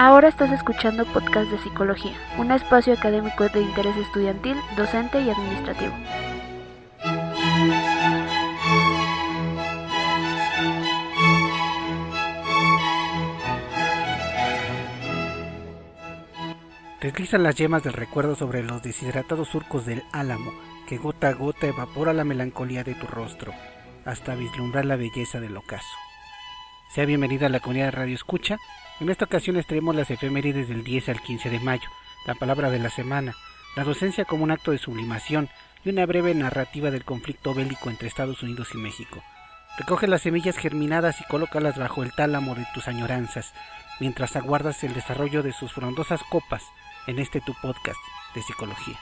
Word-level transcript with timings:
Ahora 0.00 0.28
estás 0.28 0.52
escuchando 0.52 1.04
podcast 1.06 1.50
de 1.50 1.58
psicología, 1.58 2.16
un 2.38 2.52
espacio 2.52 2.92
académico 2.92 3.48
de 3.48 3.62
interés 3.62 3.96
estudiantil, 3.96 4.56
docente 4.76 5.20
y 5.20 5.28
administrativo. 5.28 5.92
Deslizan 17.00 17.42
las 17.42 17.56
yemas 17.56 17.82
del 17.82 17.94
recuerdo 17.94 18.36
sobre 18.36 18.62
los 18.62 18.80
deshidratados 18.80 19.48
surcos 19.48 19.84
del 19.84 20.04
álamo, 20.12 20.52
que 20.86 20.98
gota 20.98 21.26
a 21.30 21.32
gota 21.32 21.66
evapora 21.66 22.12
la 22.12 22.22
melancolía 22.22 22.84
de 22.84 22.94
tu 22.94 23.08
rostro, 23.08 23.52
hasta 24.04 24.36
vislumbrar 24.36 24.84
la 24.84 24.94
belleza 24.94 25.40
del 25.40 25.56
ocaso. 25.56 25.88
Sea 26.94 27.04
bienvenida 27.04 27.46
a 27.46 27.48
la 27.48 27.58
comunidad 27.58 27.86
de 27.86 27.90
Radio 27.90 28.14
Escucha. 28.14 28.58
En 29.00 29.08
esta 29.10 29.26
ocasión 29.26 29.56
les 29.56 29.66
las 29.70 30.10
efemérides 30.10 30.68
del 30.68 30.82
10 30.82 31.08
al 31.10 31.22
15 31.22 31.50
de 31.50 31.60
mayo, 31.60 31.88
la 32.26 32.34
palabra 32.34 32.68
de 32.68 32.80
la 32.80 32.90
semana, 32.90 33.36
la 33.76 33.84
docencia 33.84 34.24
como 34.24 34.42
un 34.42 34.50
acto 34.50 34.72
de 34.72 34.78
sublimación 34.78 35.48
y 35.84 35.90
una 35.90 36.04
breve 36.04 36.34
narrativa 36.34 36.90
del 36.90 37.04
conflicto 37.04 37.54
bélico 37.54 37.90
entre 37.90 38.08
Estados 38.08 38.42
Unidos 38.42 38.70
y 38.74 38.78
México. 38.78 39.22
Recoge 39.78 40.08
las 40.08 40.22
semillas 40.22 40.56
germinadas 40.56 41.20
y 41.20 41.24
colócalas 41.24 41.78
bajo 41.78 42.02
el 42.02 42.12
tálamo 42.12 42.56
de 42.56 42.66
tus 42.74 42.88
añoranzas, 42.88 43.54
mientras 44.00 44.34
aguardas 44.34 44.82
el 44.82 44.94
desarrollo 44.94 45.44
de 45.44 45.52
sus 45.52 45.72
frondosas 45.72 46.20
copas 46.24 46.64
en 47.06 47.20
este 47.20 47.40
tu 47.40 47.54
podcast 47.62 48.00
de 48.34 48.42
psicología. 48.42 48.98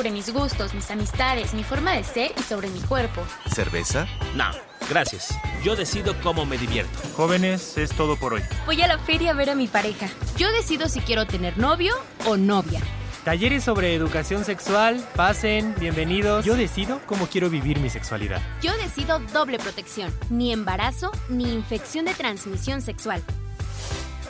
Sobre 0.00 0.12
mis 0.12 0.32
gustos, 0.32 0.72
mis 0.72 0.90
amistades, 0.90 1.52
mi 1.52 1.62
forma 1.62 1.92
de 1.92 2.02
ser 2.04 2.32
y 2.34 2.42
sobre 2.42 2.70
mi 2.70 2.80
cuerpo. 2.80 3.20
¿Cerveza? 3.54 4.06
No, 4.34 4.46
gracias. 4.88 5.38
Yo 5.62 5.76
decido 5.76 6.14
cómo 6.22 6.46
me 6.46 6.56
divierto. 6.56 6.98
Jóvenes, 7.14 7.76
es 7.76 7.90
todo 7.90 8.16
por 8.16 8.32
hoy. 8.32 8.40
Voy 8.64 8.80
a 8.80 8.88
la 8.88 8.98
feria 8.98 9.32
a 9.32 9.34
ver 9.34 9.50
a 9.50 9.54
mi 9.54 9.68
pareja. 9.68 10.08
Yo 10.38 10.50
decido 10.52 10.88
si 10.88 11.00
quiero 11.00 11.26
tener 11.26 11.58
novio 11.58 11.92
o 12.24 12.38
novia. 12.38 12.80
Talleres 13.26 13.62
sobre 13.62 13.94
educación 13.94 14.46
sexual, 14.46 15.06
pasen, 15.16 15.74
bienvenidos. 15.78 16.46
Yo 16.46 16.56
decido 16.56 17.02
cómo 17.04 17.26
quiero 17.26 17.50
vivir 17.50 17.78
mi 17.78 17.90
sexualidad. 17.90 18.40
Yo 18.62 18.74
decido 18.78 19.18
doble 19.34 19.58
protección, 19.58 20.10
ni 20.30 20.50
embarazo 20.50 21.12
ni 21.28 21.52
infección 21.52 22.06
de 22.06 22.14
transmisión 22.14 22.80
sexual. 22.80 23.22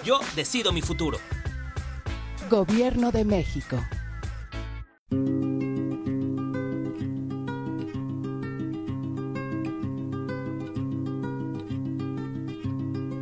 Yo 0.02 0.18
decido 0.34 0.72
mi 0.72 0.82
futuro. 0.82 1.18
Gobierno 2.50 3.12
de 3.12 3.24
México. 3.24 3.80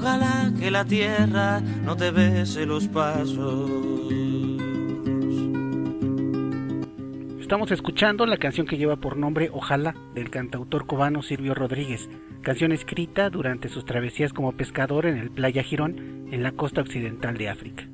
Ojalá 0.00 0.50
que 0.58 0.70
la 0.70 0.82
tierra 0.86 1.60
no 1.60 1.94
te 1.94 2.10
bese 2.10 2.64
los 2.64 2.88
pasos. 2.88 3.70
Estamos 7.38 7.70
escuchando 7.70 8.24
la 8.24 8.38
canción 8.38 8.66
que 8.66 8.78
lleva 8.78 8.96
por 8.96 9.18
nombre 9.18 9.50
Ojalá 9.52 9.94
del 10.14 10.30
cantautor 10.30 10.86
cubano 10.86 11.20
Silvio 11.20 11.52
Rodríguez, 11.52 12.08
canción 12.40 12.72
escrita 12.72 13.28
durante 13.28 13.68
sus 13.68 13.84
travesías 13.84 14.32
como 14.32 14.52
pescador 14.52 15.04
en 15.04 15.18
el 15.18 15.30
Playa 15.30 15.62
Girón 15.62 16.28
en 16.32 16.42
la 16.42 16.52
costa 16.52 16.80
occidental 16.80 17.36
de 17.36 17.50
África. 17.50 17.86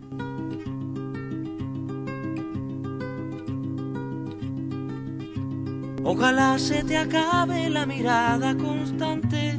Ojalá 6.05 6.57
se 6.61 6.85
te 6.85 6.99
acabe 6.99 7.69
la 7.69 7.85
mirada 7.85 8.57
constante, 8.57 9.59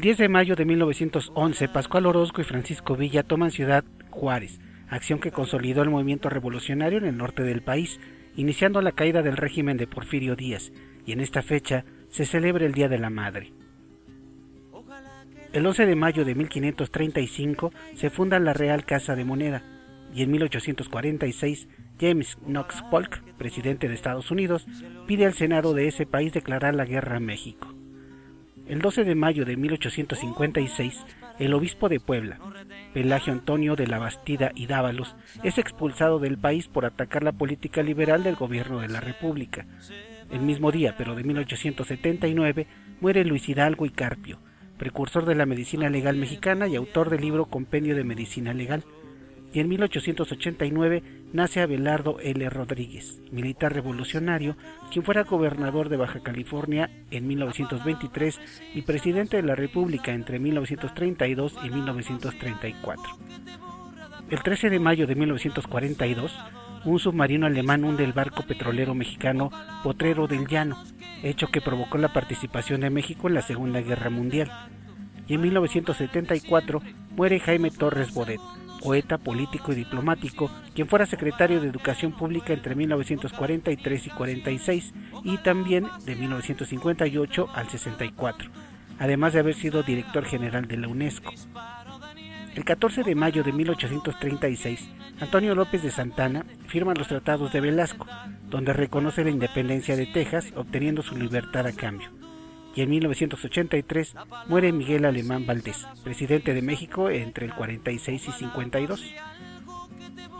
El 0.00 0.04
10 0.04 0.16
de 0.16 0.28
mayo 0.30 0.56
de 0.56 0.64
1911, 0.64 1.68
Pascual 1.68 2.06
Orozco 2.06 2.40
y 2.40 2.44
Francisco 2.44 2.96
Villa 2.96 3.22
toman 3.22 3.50
Ciudad 3.50 3.84
Juárez, 4.08 4.58
acción 4.88 5.20
que 5.20 5.30
consolidó 5.30 5.82
el 5.82 5.90
movimiento 5.90 6.30
revolucionario 6.30 6.96
en 6.96 7.04
el 7.04 7.18
norte 7.18 7.42
del 7.42 7.60
país, 7.60 8.00
iniciando 8.34 8.80
la 8.80 8.92
caída 8.92 9.20
del 9.20 9.36
régimen 9.36 9.76
de 9.76 9.86
Porfirio 9.86 10.36
Díaz, 10.36 10.72
y 11.04 11.12
en 11.12 11.20
esta 11.20 11.42
fecha 11.42 11.84
se 12.08 12.24
celebra 12.24 12.64
el 12.64 12.72
Día 12.72 12.88
de 12.88 12.98
la 12.98 13.10
Madre. 13.10 13.52
El 15.52 15.66
11 15.66 15.84
de 15.84 15.96
mayo 15.96 16.24
de 16.24 16.34
1535 16.34 17.70
se 17.94 18.08
funda 18.08 18.38
la 18.38 18.54
Real 18.54 18.86
Casa 18.86 19.14
de 19.14 19.26
Moneda, 19.26 19.62
y 20.14 20.22
en 20.22 20.30
1846 20.30 21.68
James 22.00 22.38
Knox 22.46 22.82
Polk, 22.90 23.22
presidente 23.36 23.86
de 23.86 23.96
Estados 23.96 24.30
Unidos, 24.30 24.66
pide 25.06 25.26
al 25.26 25.34
Senado 25.34 25.74
de 25.74 25.88
ese 25.88 26.06
país 26.06 26.32
declarar 26.32 26.74
la 26.74 26.86
guerra 26.86 27.18
a 27.18 27.20
México. 27.20 27.69
El 28.70 28.80
12 28.82 29.02
de 29.02 29.16
mayo 29.16 29.44
de 29.44 29.56
1856, 29.56 31.04
el 31.40 31.54
obispo 31.54 31.88
de 31.88 31.98
Puebla, 31.98 32.38
Pelagio 32.94 33.32
Antonio 33.32 33.74
de 33.74 33.88
la 33.88 33.98
Bastida 33.98 34.52
y 34.54 34.68
Dávalos, 34.68 35.16
es 35.42 35.58
expulsado 35.58 36.20
del 36.20 36.38
país 36.38 36.68
por 36.68 36.84
atacar 36.84 37.24
la 37.24 37.32
política 37.32 37.82
liberal 37.82 38.22
del 38.22 38.36
gobierno 38.36 38.78
de 38.78 38.86
la 38.86 39.00
República. 39.00 39.66
El 40.30 40.42
mismo 40.42 40.70
día, 40.70 40.94
pero 40.96 41.16
de 41.16 41.24
1879, 41.24 42.68
muere 43.00 43.24
Luis 43.24 43.48
Hidalgo 43.48 43.86
y 43.86 43.90
Carpio, 43.90 44.38
precursor 44.78 45.24
de 45.24 45.34
la 45.34 45.46
medicina 45.46 45.90
legal 45.90 46.14
mexicana 46.14 46.68
y 46.68 46.76
autor 46.76 47.10
del 47.10 47.22
libro 47.22 47.46
Compendio 47.46 47.96
de 47.96 48.04
Medicina 48.04 48.54
Legal. 48.54 48.84
Y 49.52 49.60
en 49.60 49.68
1889 49.68 51.02
nace 51.32 51.60
Abelardo 51.60 52.20
L. 52.20 52.48
Rodríguez, 52.50 53.20
militar 53.32 53.74
revolucionario, 53.74 54.56
quien 54.92 55.04
fuera 55.04 55.24
gobernador 55.24 55.88
de 55.88 55.96
Baja 55.96 56.20
California 56.20 56.90
en 57.10 57.26
1923 57.26 58.40
y 58.74 58.82
presidente 58.82 59.36
de 59.36 59.42
la 59.42 59.56
República 59.56 60.12
entre 60.12 60.38
1932 60.38 61.58
y 61.64 61.70
1934. 61.70 63.18
El 64.30 64.42
13 64.42 64.70
de 64.70 64.78
mayo 64.78 65.08
de 65.08 65.16
1942, 65.16 66.32
un 66.84 66.98
submarino 67.00 67.46
alemán 67.46 67.82
hunde 67.84 68.04
el 68.04 68.12
barco 68.12 68.44
petrolero 68.44 68.94
mexicano 68.94 69.50
Potrero 69.82 70.28
del 70.28 70.46
Llano, 70.46 70.80
hecho 71.24 71.48
que 71.48 71.60
provocó 71.60 71.98
la 71.98 72.12
participación 72.12 72.82
de 72.82 72.90
México 72.90 73.26
en 73.26 73.34
la 73.34 73.42
Segunda 73.42 73.80
Guerra 73.80 74.08
Mundial. 74.08 74.50
Y 75.26 75.34
en 75.34 75.40
1974 75.40 76.80
muere 77.16 77.40
Jaime 77.40 77.70
Torres 77.70 78.14
Bodet, 78.14 78.40
poeta, 78.80 79.18
político 79.18 79.72
y 79.72 79.76
diplomático, 79.76 80.50
quien 80.74 80.88
fuera 80.88 81.06
secretario 81.06 81.60
de 81.60 81.68
Educación 81.68 82.12
Pública 82.12 82.52
entre 82.52 82.74
1943 82.74 84.06
y 84.06 84.10
46 84.10 84.94
y 85.24 85.38
también 85.38 85.86
de 86.04 86.16
1958 86.16 87.48
al 87.54 87.68
64, 87.68 88.50
además 88.98 89.32
de 89.32 89.40
haber 89.40 89.54
sido 89.54 89.82
director 89.82 90.24
general 90.24 90.66
de 90.66 90.76
la 90.78 90.88
UNESCO. 90.88 91.32
El 92.54 92.64
14 92.64 93.04
de 93.04 93.14
mayo 93.14 93.44
de 93.44 93.52
1836, 93.52 94.90
Antonio 95.20 95.54
López 95.54 95.82
de 95.82 95.90
Santana 95.90 96.44
firma 96.66 96.94
los 96.94 97.08
tratados 97.08 97.52
de 97.52 97.60
Velasco, 97.60 98.06
donde 98.48 98.72
reconoce 98.72 99.22
la 99.22 99.30
independencia 99.30 99.94
de 99.94 100.06
Texas, 100.06 100.52
obteniendo 100.56 101.02
su 101.02 101.16
libertad 101.16 101.66
a 101.66 101.72
cambio 101.72 102.10
y 102.74 102.82
en 102.82 102.90
1983 102.90 104.14
muere 104.46 104.72
Miguel 104.72 105.04
Alemán 105.04 105.46
Valdés, 105.46 105.86
presidente 106.04 106.54
de 106.54 106.62
México 106.62 107.10
entre 107.10 107.46
el 107.46 107.54
46 107.54 108.28
y 108.28 108.32
52. 108.32 109.14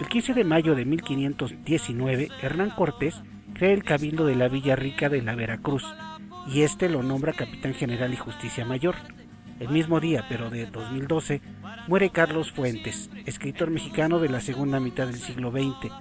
El 0.00 0.08
15 0.08 0.34
de 0.34 0.44
mayo 0.44 0.74
de 0.74 0.84
1519, 0.84 2.28
Hernán 2.42 2.70
Cortés 2.70 3.22
crea 3.54 3.72
el 3.72 3.84
Cabildo 3.84 4.24
de 4.26 4.36
la 4.36 4.48
Villa 4.48 4.76
Rica 4.76 5.08
de 5.08 5.22
la 5.22 5.34
Veracruz 5.34 5.84
y 6.48 6.62
este 6.62 6.88
lo 6.88 7.02
nombra 7.02 7.32
capitán 7.32 7.74
general 7.74 8.12
y 8.12 8.16
justicia 8.16 8.64
mayor. 8.64 8.94
El 9.58 9.68
mismo 9.68 10.00
día, 10.00 10.24
pero 10.26 10.48
de 10.48 10.64
2012, 10.66 11.42
muere 11.86 12.10
Carlos 12.10 12.50
Fuentes, 12.50 13.10
escritor 13.26 13.70
mexicano 13.70 14.18
de 14.18 14.30
la 14.30 14.40
segunda 14.40 14.80
mitad 14.80 15.06
del 15.06 15.18
siglo 15.18 15.50
XX. 15.50 15.92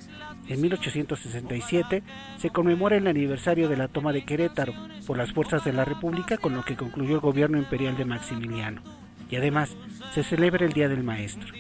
En 0.49 0.61
1867 0.61 2.01
se 2.37 2.49
conmemora 2.49 2.97
el 2.97 3.05
aniversario 3.05 3.69
de 3.69 3.77
la 3.77 3.87
toma 3.87 4.11
de 4.11 4.25
Querétaro 4.25 4.73
por 5.05 5.15
las 5.15 5.31
fuerzas 5.31 5.63
de 5.63 5.73
la 5.73 5.85
República 5.85 6.37
con 6.37 6.55
lo 6.55 6.63
que 6.63 6.75
concluyó 6.75 7.15
el 7.15 7.21
gobierno 7.21 7.59
imperial 7.59 7.95
de 7.95 8.05
Maximiliano. 8.05 8.81
Y 9.29 9.35
además 9.35 9.77
se 10.11 10.23
celebra 10.23 10.65
el 10.65 10.73
Día 10.73 10.89
del 10.89 11.03
Maestro. 11.03 11.53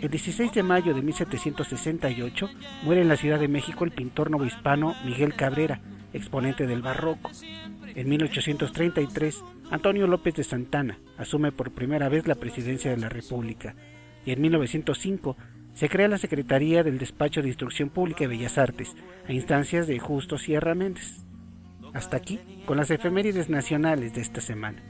El 0.00 0.10
16 0.10 0.52
de 0.52 0.64
mayo 0.64 0.92
de 0.92 1.02
1768 1.02 2.50
muere 2.82 3.02
en 3.02 3.08
la 3.08 3.16
Ciudad 3.16 3.38
de 3.38 3.46
México 3.46 3.84
el 3.84 3.92
pintor 3.92 4.32
novohispano 4.32 4.96
Miguel 5.04 5.34
Cabrera, 5.34 5.80
exponente 6.12 6.66
del 6.66 6.82
barroco. 6.82 7.30
En 7.94 8.08
1833, 8.08 9.40
Antonio 9.70 10.08
López 10.08 10.34
de 10.34 10.42
Santana 10.42 10.98
asume 11.16 11.52
por 11.52 11.70
primera 11.70 12.08
vez 12.08 12.26
la 12.26 12.34
presidencia 12.34 12.90
de 12.90 12.96
la 12.96 13.08
República 13.08 13.76
y 14.24 14.32
en 14.32 14.40
1905 14.40 15.36
se 15.74 15.88
crea 15.88 16.08
la 16.08 16.18
Secretaría 16.18 16.82
del 16.82 16.98
Despacho 16.98 17.42
de 17.42 17.48
Instrucción 17.48 17.88
Pública 17.88 18.24
y 18.24 18.28
Bellas 18.28 18.58
Artes 18.58 18.94
a 19.26 19.32
instancias 19.32 19.86
de 19.86 19.98
Justo 19.98 20.38
Sierra 20.38 20.74
Méndez. 20.74 21.24
Hasta 21.94 22.16
aquí 22.16 22.40
con 22.66 22.76
las 22.76 22.90
efemérides 22.90 23.48
nacionales 23.48 24.14
de 24.14 24.20
esta 24.20 24.40
semana. 24.40 24.82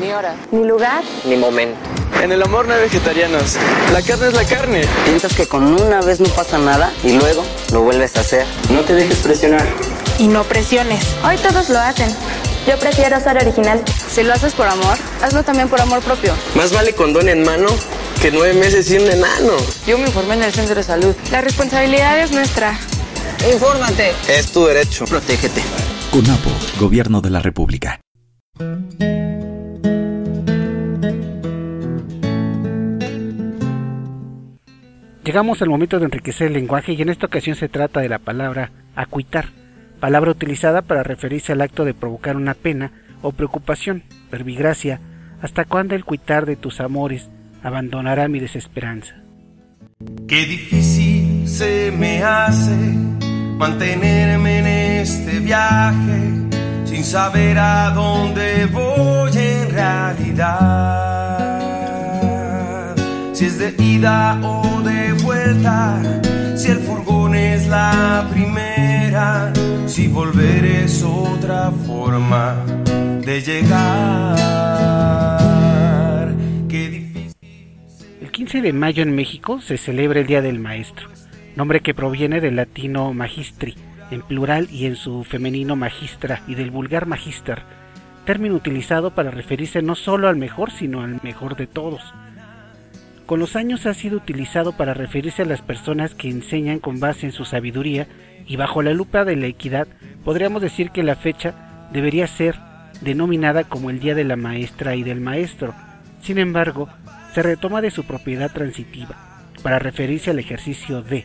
Ni 0.00 0.12
hora. 0.12 0.34
Ni 0.52 0.64
lugar. 0.64 1.02
Ni 1.26 1.36
momento. 1.36 1.95
En 2.26 2.32
el 2.32 2.42
amor 2.42 2.66
no 2.66 2.74
hay 2.74 2.80
vegetarianos. 2.80 3.54
La 3.92 4.02
carne 4.02 4.26
es 4.26 4.34
la 4.34 4.42
carne. 4.42 4.82
Piensas 5.04 5.32
que 5.32 5.46
con 5.46 5.80
una 5.80 6.00
vez 6.00 6.18
no 6.18 6.28
pasa 6.30 6.58
nada 6.58 6.92
y 7.04 7.12
luego 7.12 7.44
lo 7.72 7.82
vuelves 7.82 8.16
a 8.16 8.20
hacer. 8.22 8.44
No 8.68 8.80
te 8.80 8.94
dejes 8.94 9.18
presionar. 9.18 9.64
Y 10.18 10.26
no 10.26 10.42
presiones. 10.42 11.06
Hoy 11.22 11.36
todos 11.36 11.68
lo 11.68 11.78
hacen. 11.78 12.12
Yo 12.66 12.76
prefiero 12.80 13.20
ser 13.20 13.36
original. 13.36 13.80
Si 14.10 14.24
lo 14.24 14.32
haces 14.32 14.54
por 14.54 14.66
amor, 14.66 14.98
hazlo 15.22 15.44
también 15.44 15.68
por 15.68 15.80
amor 15.80 16.00
propio. 16.00 16.34
Más 16.56 16.72
vale 16.72 16.94
condón 16.94 17.28
en 17.28 17.44
mano 17.44 17.68
que 18.20 18.32
nueve 18.32 18.54
meses 18.54 18.86
sin 18.86 19.02
enano. 19.02 19.52
Yo 19.86 19.96
me 19.96 20.06
informé 20.06 20.34
en 20.34 20.42
el 20.42 20.52
centro 20.52 20.74
de 20.74 20.82
salud. 20.82 21.14
La 21.30 21.42
responsabilidad 21.42 22.18
es 22.18 22.32
nuestra. 22.32 22.76
Infórmate. 23.52 24.14
Es 24.26 24.50
tu 24.50 24.66
derecho. 24.66 25.04
Protégete. 25.04 25.62
CONAPO, 26.10 26.50
Gobierno 26.80 27.20
de 27.20 27.30
la 27.30 27.38
República. 27.38 28.00
Llegamos 35.26 35.60
al 35.60 35.68
momento 35.68 35.98
de 35.98 36.04
enriquecer 36.04 36.46
el 36.46 36.52
lenguaje 36.52 36.92
y 36.92 37.02
en 37.02 37.08
esta 37.08 37.26
ocasión 37.26 37.56
se 37.56 37.68
trata 37.68 37.98
de 37.98 38.08
la 38.08 38.20
palabra 38.20 38.70
acuitar, 38.94 39.46
palabra 39.98 40.30
utilizada 40.30 40.82
para 40.82 41.02
referirse 41.02 41.50
al 41.50 41.62
acto 41.62 41.84
de 41.84 41.94
provocar 41.94 42.36
una 42.36 42.54
pena 42.54 42.92
o 43.22 43.32
preocupación, 43.32 44.04
verbigracia, 44.30 45.00
hasta 45.42 45.64
cuándo 45.64 45.96
el 45.96 46.04
cuitar 46.04 46.46
de 46.46 46.54
tus 46.54 46.78
amores 46.78 47.28
abandonará 47.64 48.28
mi 48.28 48.38
desesperanza. 48.38 49.16
Qué 50.28 50.44
difícil 50.44 51.48
se 51.48 51.90
me 51.90 52.22
hace 52.22 52.76
mantenerme 53.58 54.60
en 54.60 54.66
este 54.68 55.40
viaje 55.40 56.84
sin 56.84 57.02
saber 57.02 57.58
a 57.58 57.90
dónde 57.90 58.66
voy 58.66 59.32
en 59.36 59.70
realidad. 59.70 61.15
Si 63.36 63.44
es 63.44 63.58
de 63.58 63.74
ida 63.84 64.40
o 64.42 64.80
de 64.80 65.12
vuelta, 65.22 66.00
si 66.56 66.70
el 66.70 66.78
furgón 66.78 67.34
es 67.34 67.66
la 67.68 68.26
primera, 68.32 69.52
si 69.86 70.08
volver 70.08 70.64
es 70.64 71.02
otra 71.02 71.70
forma 71.70 72.64
de 73.20 73.42
llegar. 73.42 74.38
Qué 76.66 76.88
difícil. 76.88 77.36
El 78.22 78.30
15 78.30 78.62
de 78.62 78.72
mayo 78.72 79.02
en 79.02 79.14
México 79.14 79.60
se 79.60 79.76
celebra 79.76 80.20
el 80.20 80.26
Día 80.26 80.40
del 80.40 80.58
Maestro, 80.58 81.10
nombre 81.56 81.80
que 81.80 81.92
proviene 81.92 82.40
del 82.40 82.56
latino 82.56 83.12
magistri, 83.12 83.74
en 84.10 84.22
plural 84.22 84.66
y 84.70 84.86
en 84.86 84.96
su 84.96 85.24
femenino 85.24 85.76
magistra 85.76 86.40
y 86.48 86.54
del 86.54 86.70
vulgar 86.70 87.04
magister, 87.04 87.60
término 88.24 88.54
utilizado 88.54 89.14
para 89.14 89.30
referirse 89.30 89.82
no 89.82 89.94
solo 89.94 90.26
al 90.28 90.36
mejor, 90.36 90.70
sino 90.70 91.02
al 91.02 91.20
mejor 91.22 91.54
de 91.56 91.66
todos. 91.66 92.14
Con 93.26 93.40
los 93.40 93.56
años 93.56 93.86
ha 93.86 93.94
sido 93.94 94.18
utilizado 94.18 94.76
para 94.76 94.94
referirse 94.94 95.42
a 95.42 95.46
las 95.46 95.60
personas 95.60 96.14
que 96.14 96.30
enseñan 96.30 96.78
con 96.78 97.00
base 97.00 97.26
en 97.26 97.32
su 97.32 97.44
sabiduría 97.44 98.06
y 98.46 98.54
bajo 98.54 98.82
la 98.82 98.92
lupa 98.92 99.24
de 99.24 99.34
la 99.34 99.46
equidad 99.46 99.88
podríamos 100.24 100.62
decir 100.62 100.92
que 100.92 101.02
la 101.02 101.16
fecha 101.16 101.88
debería 101.92 102.28
ser 102.28 102.54
denominada 103.00 103.64
como 103.64 103.90
el 103.90 103.98
Día 103.98 104.14
de 104.14 104.22
la 104.22 104.36
Maestra 104.36 104.94
y 104.94 105.02
del 105.02 105.20
Maestro. 105.20 105.74
Sin 106.22 106.38
embargo, 106.38 106.88
se 107.34 107.42
retoma 107.42 107.80
de 107.80 107.90
su 107.90 108.04
propiedad 108.04 108.52
transitiva 108.52 109.16
para 109.60 109.80
referirse 109.80 110.30
al 110.30 110.38
ejercicio 110.38 111.02
de, 111.02 111.24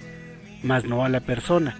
más 0.63 0.85
no 0.85 1.05
a 1.05 1.09
la 1.09 1.19
persona. 1.19 1.75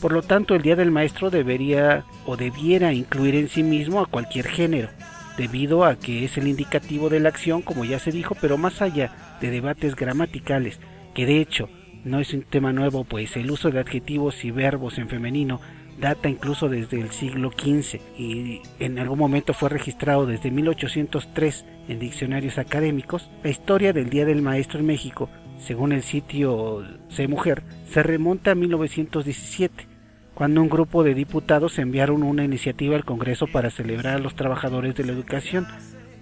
Por 0.00 0.12
lo 0.12 0.22
tanto, 0.22 0.54
el 0.54 0.62
Día 0.62 0.76
del 0.76 0.90
Maestro 0.90 1.28
debería 1.28 2.04
o 2.24 2.38
debiera 2.38 2.94
incluir 2.94 3.34
en 3.34 3.48
sí 3.50 3.62
mismo 3.62 4.00
a 4.00 4.06
cualquier 4.06 4.48
género, 4.48 4.88
debido 5.36 5.84
a 5.84 5.96
que 5.96 6.24
es 6.24 6.36
el 6.38 6.48
indicativo 6.48 7.08
de 7.08 7.20
la 7.20 7.28
acción, 7.28 7.62
como 7.62 7.84
ya 7.84 7.98
se 7.98 8.12
dijo, 8.12 8.36
pero 8.40 8.58
más 8.58 8.82
allá 8.82 9.36
de 9.40 9.50
debates 9.50 9.96
gramaticales, 9.96 10.80
que 11.14 11.26
de 11.26 11.40
hecho 11.40 11.68
no 12.04 12.20
es 12.20 12.32
un 12.32 12.42
tema 12.42 12.72
nuevo, 12.72 13.04
pues 13.04 13.36
el 13.36 13.50
uso 13.50 13.70
de 13.70 13.80
adjetivos 13.80 14.44
y 14.44 14.50
verbos 14.50 14.98
en 14.98 15.08
femenino 15.08 15.60
data 15.98 16.28
incluso 16.28 16.68
desde 16.68 17.00
el 17.00 17.10
siglo 17.10 17.50
XV 17.50 18.00
y 18.18 18.60
en 18.78 18.98
algún 18.98 19.18
momento 19.18 19.54
fue 19.54 19.68
registrado 19.68 20.26
desde 20.26 20.50
1803 20.50 21.64
en 21.88 21.98
diccionarios 21.98 22.58
académicos, 22.58 23.30
la 23.42 23.50
historia 23.50 23.92
del 23.92 24.10
Día 24.10 24.24
del 24.24 24.42
Maestro 24.42 24.80
en 24.80 24.86
México, 24.86 25.30
según 25.58 25.92
el 25.92 26.02
sitio 26.02 26.84
C 27.08 27.28
Mujer, 27.28 27.62
se 27.88 28.02
remonta 28.02 28.50
a 28.50 28.54
1917, 28.54 29.88
cuando 30.36 30.60
un 30.60 30.68
grupo 30.68 31.02
de 31.02 31.14
diputados 31.14 31.78
enviaron 31.78 32.22
una 32.22 32.44
iniciativa 32.44 32.94
al 32.94 33.06
Congreso 33.06 33.46
para 33.46 33.70
celebrar 33.70 34.16
a 34.16 34.18
los 34.18 34.34
trabajadores 34.34 34.94
de 34.94 35.04
la 35.04 35.12
educación. 35.12 35.66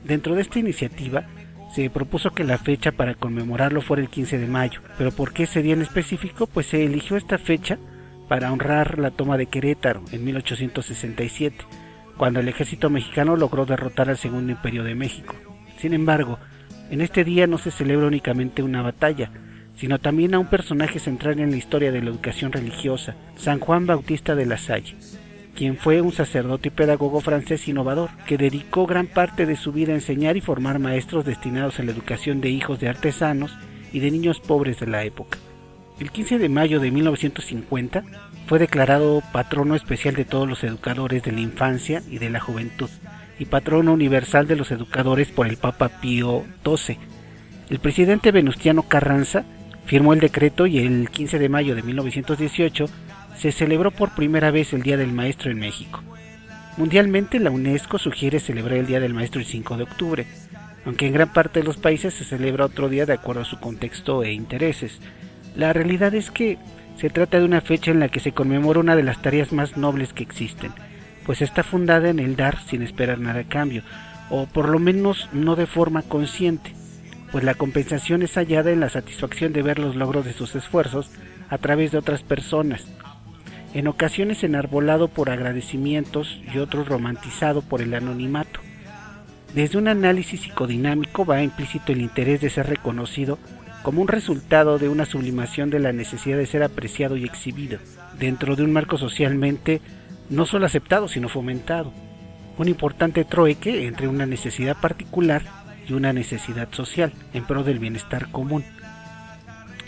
Dentro 0.04 0.36
de 0.36 0.42
esta 0.42 0.60
iniciativa 0.60 1.26
se 1.74 1.90
propuso 1.90 2.30
que 2.30 2.44
la 2.44 2.56
fecha 2.58 2.92
para 2.92 3.16
conmemorarlo 3.16 3.80
fuera 3.80 4.04
el 4.04 4.08
15 4.08 4.38
de 4.38 4.46
mayo. 4.46 4.82
Pero 4.96 5.10
¿por 5.10 5.32
qué 5.32 5.42
ese 5.42 5.62
día 5.62 5.74
en 5.74 5.82
específico? 5.82 6.46
Pues 6.46 6.66
se 6.66 6.84
eligió 6.84 7.16
esta 7.16 7.38
fecha 7.38 7.76
para 8.28 8.52
honrar 8.52 9.00
la 9.00 9.10
toma 9.10 9.36
de 9.36 9.46
Querétaro 9.46 10.04
en 10.12 10.24
1867, 10.24 11.64
cuando 12.16 12.38
el 12.38 12.46
ejército 12.46 12.90
mexicano 12.90 13.34
logró 13.34 13.66
derrotar 13.66 14.10
al 14.10 14.16
Segundo 14.16 14.52
Imperio 14.52 14.84
de 14.84 14.94
México. 14.94 15.34
Sin 15.78 15.92
embargo, 15.92 16.38
en 16.88 17.00
este 17.00 17.24
día 17.24 17.48
no 17.48 17.58
se 17.58 17.72
celebra 17.72 18.06
únicamente 18.06 18.62
una 18.62 18.80
batalla, 18.80 19.32
sino 19.76 19.98
también 19.98 20.34
a 20.34 20.38
un 20.38 20.46
personaje 20.46 20.98
central 20.98 21.40
en 21.40 21.50
la 21.50 21.56
historia 21.56 21.92
de 21.92 22.00
la 22.02 22.10
educación 22.10 22.52
religiosa, 22.52 23.14
San 23.36 23.60
Juan 23.60 23.86
Bautista 23.86 24.34
de 24.34 24.46
la 24.46 24.58
Salle, 24.58 24.96
quien 25.54 25.76
fue 25.76 26.00
un 26.00 26.12
sacerdote 26.12 26.68
y 26.68 26.72
pedagogo 26.72 27.20
francés 27.20 27.66
innovador, 27.68 28.10
que 28.26 28.38
dedicó 28.38 28.86
gran 28.86 29.06
parte 29.06 29.46
de 29.46 29.56
su 29.56 29.72
vida 29.72 29.92
a 29.92 29.96
enseñar 29.96 30.36
y 30.36 30.40
formar 30.40 30.78
maestros 30.78 31.24
destinados 31.24 31.78
a 31.78 31.82
la 31.82 31.92
educación 31.92 32.40
de 32.40 32.50
hijos 32.50 32.80
de 32.80 32.88
artesanos 32.88 33.56
y 33.92 34.00
de 34.00 34.10
niños 34.10 34.40
pobres 34.40 34.80
de 34.80 34.86
la 34.86 35.04
época. 35.04 35.38
El 36.00 36.10
15 36.10 36.38
de 36.38 36.48
mayo 36.48 36.80
de 36.80 36.90
1950 36.90 38.04
fue 38.46 38.58
declarado 38.58 39.22
patrono 39.32 39.76
especial 39.76 40.14
de 40.16 40.24
todos 40.24 40.48
los 40.48 40.64
educadores 40.64 41.22
de 41.22 41.32
la 41.32 41.40
infancia 41.40 42.02
y 42.10 42.18
de 42.18 42.30
la 42.30 42.40
juventud, 42.40 42.90
y 43.38 43.46
patrono 43.46 43.92
universal 43.92 44.46
de 44.46 44.56
los 44.56 44.70
educadores 44.70 45.28
por 45.28 45.46
el 45.46 45.56
Papa 45.56 46.00
Pío 46.00 46.44
XII. 46.64 46.98
El 47.70 47.78
presidente 47.78 48.32
Venustiano 48.32 48.82
Carranza 48.82 49.44
firmó 49.86 50.12
el 50.12 50.20
decreto 50.20 50.66
y 50.66 50.78
el 50.78 51.10
15 51.10 51.38
de 51.38 51.48
mayo 51.48 51.74
de 51.74 51.82
1918 51.82 52.86
se 53.36 53.52
celebró 53.52 53.90
por 53.90 54.14
primera 54.14 54.50
vez 54.50 54.72
el 54.72 54.82
Día 54.82 54.96
del 54.96 55.12
Maestro 55.12 55.50
en 55.50 55.58
México. 55.58 56.02
Mundialmente 56.76 57.38
la 57.38 57.50
UNESCO 57.50 57.98
sugiere 57.98 58.40
celebrar 58.40 58.78
el 58.78 58.86
Día 58.86 59.00
del 59.00 59.14
Maestro 59.14 59.40
el 59.40 59.46
5 59.46 59.76
de 59.76 59.82
octubre, 59.84 60.26
aunque 60.84 61.06
en 61.06 61.12
gran 61.12 61.32
parte 61.32 61.60
de 61.60 61.66
los 61.66 61.76
países 61.76 62.14
se 62.14 62.24
celebra 62.24 62.66
otro 62.66 62.88
día 62.88 63.06
de 63.06 63.12
acuerdo 63.12 63.42
a 63.42 63.46
su 63.46 63.58
contexto 63.58 64.22
e 64.22 64.32
intereses. 64.32 65.00
La 65.56 65.72
realidad 65.72 66.14
es 66.14 66.30
que 66.30 66.58
se 66.96 67.10
trata 67.10 67.38
de 67.38 67.44
una 67.44 67.60
fecha 67.60 67.90
en 67.90 68.00
la 68.00 68.08
que 68.08 68.20
se 68.20 68.32
conmemora 68.32 68.80
una 68.80 68.96
de 68.96 69.02
las 69.02 69.22
tareas 69.22 69.52
más 69.52 69.76
nobles 69.76 70.12
que 70.12 70.22
existen, 70.22 70.72
pues 71.24 71.42
está 71.42 71.62
fundada 71.62 72.10
en 72.10 72.18
el 72.18 72.36
dar 72.36 72.58
sin 72.66 72.82
esperar 72.82 73.18
nada 73.18 73.40
a 73.40 73.48
cambio, 73.48 73.82
o 74.30 74.46
por 74.46 74.68
lo 74.68 74.78
menos 74.78 75.28
no 75.32 75.56
de 75.56 75.66
forma 75.66 76.02
consciente. 76.02 76.72
Pues 77.34 77.42
la 77.42 77.54
compensación 77.54 78.22
es 78.22 78.34
hallada 78.34 78.70
en 78.70 78.78
la 78.78 78.88
satisfacción 78.88 79.52
de 79.52 79.62
ver 79.62 79.80
los 79.80 79.96
logros 79.96 80.24
de 80.24 80.32
sus 80.32 80.54
esfuerzos 80.54 81.10
a 81.48 81.58
través 81.58 81.90
de 81.90 81.98
otras 81.98 82.22
personas, 82.22 82.84
en 83.74 83.88
ocasiones 83.88 84.44
enarbolado 84.44 85.08
por 85.08 85.30
agradecimientos 85.30 86.40
y 86.54 86.58
otros 86.58 86.86
romantizado 86.86 87.60
por 87.60 87.82
el 87.82 87.92
anonimato. 87.94 88.60
Desde 89.52 89.78
un 89.78 89.88
análisis 89.88 90.42
psicodinámico 90.42 91.24
va 91.24 91.42
implícito 91.42 91.90
el 91.90 92.02
interés 92.02 92.40
de 92.40 92.50
ser 92.50 92.68
reconocido 92.68 93.40
como 93.82 94.00
un 94.00 94.06
resultado 94.06 94.78
de 94.78 94.88
una 94.88 95.04
sublimación 95.04 95.70
de 95.70 95.80
la 95.80 95.92
necesidad 95.92 96.38
de 96.38 96.46
ser 96.46 96.62
apreciado 96.62 97.16
y 97.16 97.24
exhibido, 97.24 97.80
dentro 98.16 98.54
de 98.54 98.62
un 98.62 98.72
marco 98.72 98.96
socialmente 98.96 99.80
no 100.30 100.46
solo 100.46 100.66
aceptado, 100.66 101.08
sino 101.08 101.28
fomentado. 101.28 101.92
Un 102.58 102.68
importante 102.68 103.24
trueque 103.24 103.88
entre 103.88 104.06
una 104.06 104.24
necesidad 104.24 104.76
particular 104.80 105.63
y 105.88 105.92
una 105.92 106.12
necesidad 106.12 106.68
social 106.72 107.12
en 107.32 107.44
pro 107.44 107.64
del 107.64 107.78
bienestar 107.78 108.30
común. 108.30 108.64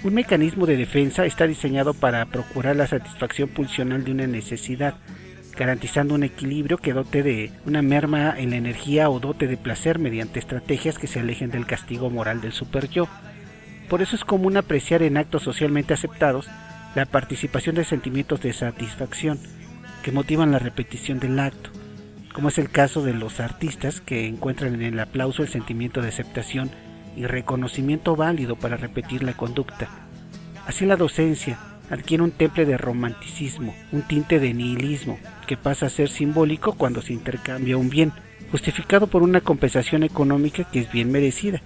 Un 0.05 0.15
mecanismo 0.15 0.67
de 0.67 0.77
defensa 0.77 1.25
está 1.25 1.47
diseñado 1.47 1.95
para 1.95 2.25
procurar 2.27 2.77
la 2.77 2.87
satisfacción 2.87 3.49
pulsional 3.49 4.05
de 4.05 4.13
una 4.13 4.27
necesidad, 4.27 4.95
garantizando 5.57 6.15
un 6.15 6.23
equilibrio 6.23 6.79
que 6.79 6.93
dote 6.93 7.23
de 7.23 7.51
una 7.65 7.83
merma 7.83 8.35
en 8.39 8.51
la 8.51 8.57
energía 8.57 9.09
o 9.09 9.21
dote 9.21 9.47
de 9.47 9.57
placer 9.57 9.99
mediante 9.99 10.39
estrategias 10.39 10.99
que 10.99 11.07
se 11.07 11.21
alejen 11.21 11.51
del 11.51 11.67
castigo 11.67 12.11
moral 12.11 12.41
del 12.41 12.53
superyo. 12.53 13.09
Por 13.89 14.03
eso 14.03 14.17
es 14.17 14.25
común 14.25 14.57
apreciar 14.57 15.03
en 15.03 15.17
actos 15.17 15.43
socialmente 15.43 15.95
aceptados 15.95 16.47
la 16.95 17.07
participación 17.07 17.77
de 17.77 17.85
sentimientos 17.85 18.41
de 18.43 18.53
satisfacción 18.53 19.39
que 20.03 20.13
motivan 20.13 20.53
la 20.53 20.59
repetición 20.59 21.19
del 21.19 21.39
acto, 21.39 21.71
como 22.37 22.51
es 22.51 22.59
el 22.59 22.69
caso 22.69 23.03
de 23.03 23.15
los 23.15 23.41
artistas 23.41 24.03
que 24.03 24.27
encuentran 24.27 24.75
en 24.75 24.83
el 24.83 25.01
aplauso 25.01 25.43
el 25.43 25.49
sentimiento 25.49 26.03
de 26.03 26.09
aceptación 26.09 26.71
y 27.17 27.25
reconocimiento 27.25 28.15
válido 28.15 28.57
para 28.57 28.77
repetir 28.77 29.23
la 29.23 29.33
conducta. 29.33 29.89
Así 30.67 30.85
la 30.85 30.97
docencia 30.97 31.59
adquiere 31.89 32.23
un 32.23 32.33
temple 32.33 32.67
de 32.67 32.77
romanticismo, 32.77 33.75
un 33.91 34.03
tinte 34.03 34.39
de 34.39 34.53
nihilismo, 34.53 35.19
que 35.47 35.57
pasa 35.57 35.87
a 35.87 35.89
ser 35.89 36.11
simbólico 36.11 36.75
cuando 36.75 37.01
se 37.01 37.15
intercambia 37.15 37.79
un 37.79 37.89
bien, 37.89 38.13
justificado 38.51 39.07
por 39.07 39.23
una 39.23 39.41
compensación 39.41 40.03
económica 40.03 40.65
que 40.65 40.81
es 40.81 40.93
bien 40.93 41.11
merecida. 41.11 41.63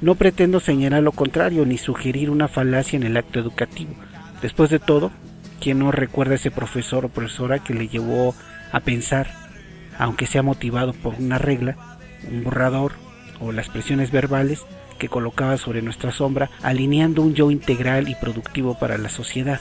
No 0.00 0.14
pretendo 0.14 0.60
señalar 0.60 1.02
lo 1.02 1.10
contrario 1.10 1.66
ni 1.66 1.76
sugerir 1.76 2.30
una 2.30 2.46
falacia 2.46 2.96
en 2.96 3.02
el 3.02 3.16
acto 3.16 3.40
educativo. 3.40 3.96
Después 4.42 4.70
de 4.70 4.78
todo, 4.78 5.10
¿quién 5.60 5.80
no 5.80 5.90
recuerda 5.90 6.34
a 6.34 6.36
ese 6.36 6.52
profesor 6.52 7.04
o 7.04 7.08
profesora 7.08 7.58
que 7.58 7.74
le 7.74 7.88
llevó 7.88 8.36
a 8.70 8.78
pensar, 8.78 9.47
aunque 9.98 10.26
sea 10.26 10.42
motivado 10.42 10.92
por 10.92 11.14
una 11.14 11.38
regla, 11.38 11.98
un 12.30 12.44
borrador 12.44 12.92
o 13.40 13.52
las 13.52 13.68
presiones 13.68 14.10
verbales 14.10 14.64
que 14.98 15.08
colocaba 15.08 15.56
sobre 15.56 15.82
nuestra 15.82 16.12
sombra, 16.12 16.50
alineando 16.62 17.22
un 17.22 17.34
yo 17.34 17.50
integral 17.50 18.08
y 18.08 18.14
productivo 18.14 18.78
para 18.78 18.98
la 18.98 19.08
sociedad. 19.08 19.60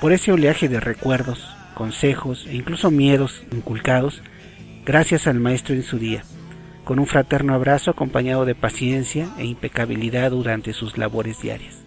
Por 0.00 0.12
ese 0.12 0.32
oleaje 0.32 0.68
de 0.68 0.80
recuerdos, 0.80 1.46
consejos 1.74 2.46
e 2.46 2.56
incluso 2.56 2.90
miedos 2.90 3.42
inculcados, 3.52 4.22
gracias 4.84 5.26
al 5.26 5.40
maestro 5.40 5.74
en 5.74 5.82
su 5.82 5.98
día, 5.98 6.22
con 6.84 6.98
un 6.98 7.06
fraterno 7.06 7.54
abrazo 7.54 7.90
acompañado 7.90 8.44
de 8.44 8.54
paciencia 8.54 9.28
e 9.38 9.44
impecabilidad 9.44 10.30
durante 10.30 10.72
sus 10.72 10.96
labores 10.96 11.40
diarias. 11.40 11.78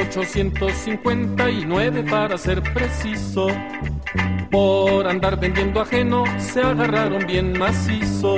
...1859 0.00 2.10
para 2.10 2.38
ser 2.38 2.62
preciso. 2.62 3.48
Por 4.50 5.06
andar 5.06 5.38
vendiendo 5.38 5.82
ajeno 5.82 6.24
se 6.38 6.62
agarraron 6.62 7.26
bien 7.26 7.58
macizo. 7.58 8.36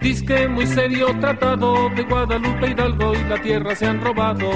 Disque 0.00 0.46
muy 0.46 0.66
serio 0.66 1.08
tratado 1.20 1.90
de 1.90 2.04
Guadalupe 2.04 2.70
Hidalgo 2.70 3.14
y 3.14 3.24
la 3.24 3.42
tierra 3.42 3.74
se 3.74 3.86
han 3.86 4.00
robado. 4.00 4.50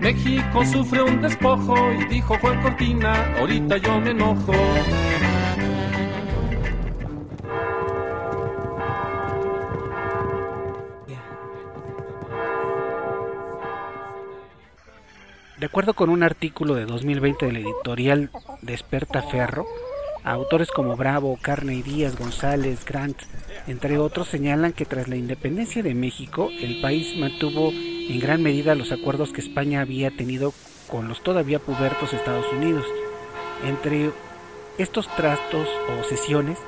México 0.00 0.64
sufre 0.64 1.02
un 1.02 1.20
despojo 1.20 1.74
y 1.92 2.04
dijo 2.04 2.38
Juan 2.38 2.62
Cortina, 2.62 3.34
ahorita 3.38 3.78
yo 3.78 4.00
me 4.00 4.10
enojo. 4.10 4.52
De 15.60 15.66
acuerdo 15.66 15.92
con 15.92 16.08
un 16.08 16.22
artículo 16.22 16.74
de 16.74 16.86
2020 16.86 17.44
del 17.44 17.58
editorial 17.58 18.30
Desperta 18.62 19.20
Ferro, 19.20 19.66
autores 20.24 20.70
como 20.70 20.96
Bravo, 20.96 21.38
Carney 21.42 21.82
Díaz, 21.82 22.18
González, 22.18 22.82
Grant, 22.86 23.18
entre 23.66 23.98
otros, 23.98 24.28
señalan 24.28 24.72
que 24.72 24.86
tras 24.86 25.08
la 25.08 25.16
independencia 25.16 25.82
de 25.82 25.92
México, 25.92 26.48
el 26.62 26.80
país 26.80 27.14
mantuvo 27.18 27.72
en 27.72 28.18
gran 28.20 28.42
medida 28.42 28.74
los 28.74 28.90
acuerdos 28.90 29.32
que 29.32 29.42
España 29.42 29.82
había 29.82 30.10
tenido 30.10 30.54
con 30.90 31.08
los 31.08 31.22
todavía 31.22 31.58
pubertos 31.58 32.14
Estados 32.14 32.50
Unidos. 32.54 32.86
Entre 33.66 34.12
estos 34.78 35.14
tratos 35.14 35.68
o 35.90 36.04
sesiones 36.04 36.58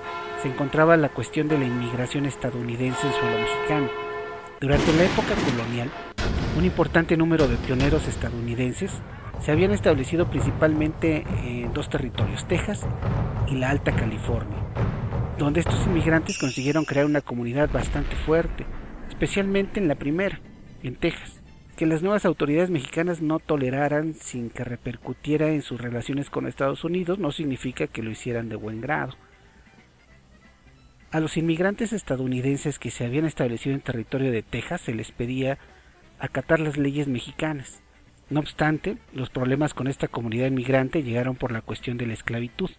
se 0.42 0.48
encontraba 0.48 0.98
la 0.98 1.08
cuestión 1.08 1.48
de 1.48 1.56
la 1.56 1.64
inmigración 1.64 2.26
estadounidense 2.26 3.06
en 3.06 3.14
suelo 3.14 3.38
mexicano. 3.38 3.88
Durante 4.60 4.92
la 4.92 5.04
época 5.04 5.34
colonial, 5.50 5.90
un 6.56 6.64
importante 6.64 7.16
número 7.16 7.48
de 7.48 7.56
pioneros 7.56 8.06
estadounidenses 8.08 8.92
se 9.40 9.52
habían 9.52 9.72
establecido 9.72 10.28
principalmente 10.28 11.24
en 11.44 11.72
dos 11.72 11.88
territorios, 11.88 12.46
Texas 12.46 12.86
y 13.48 13.56
la 13.56 13.70
Alta 13.70 13.92
California, 13.92 14.58
donde 15.38 15.60
estos 15.60 15.86
inmigrantes 15.86 16.38
consiguieron 16.38 16.84
crear 16.84 17.06
una 17.06 17.22
comunidad 17.22 17.70
bastante 17.70 18.14
fuerte, 18.16 18.66
especialmente 19.08 19.80
en 19.80 19.88
la 19.88 19.94
primera, 19.94 20.40
en 20.82 20.94
Texas, 20.96 21.42
que 21.76 21.86
las 21.86 22.02
nuevas 22.02 22.26
autoridades 22.26 22.70
mexicanas 22.70 23.22
no 23.22 23.38
toleraran 23.38 24.14
sin 24.14 24.50
que 24.50 24.62
repercutiera 24.62 25.48
en 25.48 25.62
sus 25.62 25.80
relaciones 25.80 26.28
con 26.28 26.46
Estados 26.46 26.84
Unidos 26.84 27.18
no 27.18 27.32
significa 27.32 27.86
que 27.86 28.02
lo 28.02 28.10
hicieran 28.10 28.48
de 28.48 28.56
buen 28.56 28.80
grado. 28.80 29.14
A 31.10 31.20
los 31.20 31.36
inmigrantes 31.36 31.92
estadounidenses 31.92 32.78
que 32.78 32.90
se 32.90 33.04
habían 33.04 33.24
establecido 33.24 33.74
en 33.74 33.80
territorio 33.80 34.30
de 34.30 34.42
Texas 34.42 34.82
se 34.82 34.94
les 34.94 35.12
pedía 35.12 35.58
acatar 36.22 36.60
las 36.60 36.78
leyes 36.78 37.08
mexicanas. 37.08 37.82
No 38.30 38.38
obstante, 38.38 38.96
los 39.12 39.28
problemas 39.28 39.74
con 39.74 39.88
esta 39.88 40.06
comunidad 40.06 40.46
inmigrante 40.46 41.02
llegaron 41.02 41.34
por 41.34 41.50
la 41.50 41.62
cuestión 41.62 41.98
de 41.98 42.06
la 42.06 42.12
esclavitud, 42.12 42.70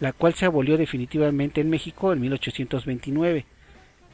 la 0.00 0.12
cual 0.12 0.34
se 0.34 0.44
abolió 0.44 0.76
definitivamente 0.76 1.60
en 1.60 1.70
México 1.70 2.12
en 2.12 2.20
1829. 2.20 3.46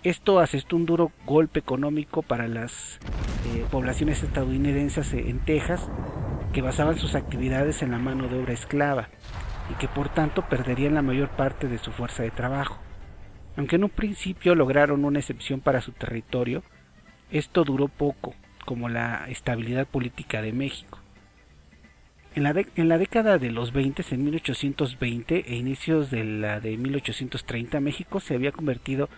Esto 0.04 0.40
asestó 0.40 0.76
un 0.76 0.84
duro 0.84 1.10
golpe 1.24 1.58
económico 1.58 2.20
para 2.20 2.48
las 2.48 2.98
eh, 3.46 3.64
poblaciones 3.70 4.22
estadounidenses 4.22 5.10
en 5.14 5.38
Texas, 5.38 5.88
que 6.52 6.60
basaban 6.60 6.98
sus 6.98 7.14
actividades 7.14 7.80
en 7.80 7.92
la 7.92 7.98
mano 7.98 8.28
de 8.28 8.38
obra 8.38 8.52
esclava 8.52 9.08
y 9.70 9.74
que 9.74 9.88
por 9.88 10.10
tanto 10.10 10.48
perderían 10.50 10.94
la 10.94 11.02
mayor 11.02 11.30
parte 11.30 11.66
de 11.66 11.78
su 11.78 11.92
fuerza 11.92 12.24
de 12.24 12.30
trabajo. 12.30 12.78
Aunque 13.56 13.76
en 13.76 13.84
un 13.84 13.90
principio 13.90 14.54
lograron 14.54 15.06
una 15.06 15.18
excepción 15.18 15.60
para 15.60 15.80
su 15.80 15.92
territorio, 15.92 16.62
esto 17.30 17.64
duró 17.64 17.88
poco, 17.88 18.34
como 18.66 18.90
la 18.90 19.24
estabilidad 19.30 19.86
política 19.86 20.42
de 20.42 20.52
México. 20.52 21.00
En 22.34 22.42
la, 22.42 22.98
década 22.98 23.38
de 23.38 23.50
los 23.50 23.72
20, 23.72 24.04
en 24.10 24.24
1820 24.24 25.44
e 25.50 25.56
inicios 25.56 26.10
de 26.10 26.22
la 26.22 26.60
de 26.60 26.76
1830, 26.76 27.80
México 27.80 28.20
se 28.20 28.34
había 28.34 28.52
convertido 28.52 29.08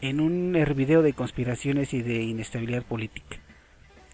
en 0.00 0.20
un 0.20 0.56
hervideo 0.56 1.02
de 1.02 1.12
conspiraciones 1.12 1.94
y 1.94 2.02
de 2.02 2.24
inestabilidad 2.24 2.82
política. 2.82 3.36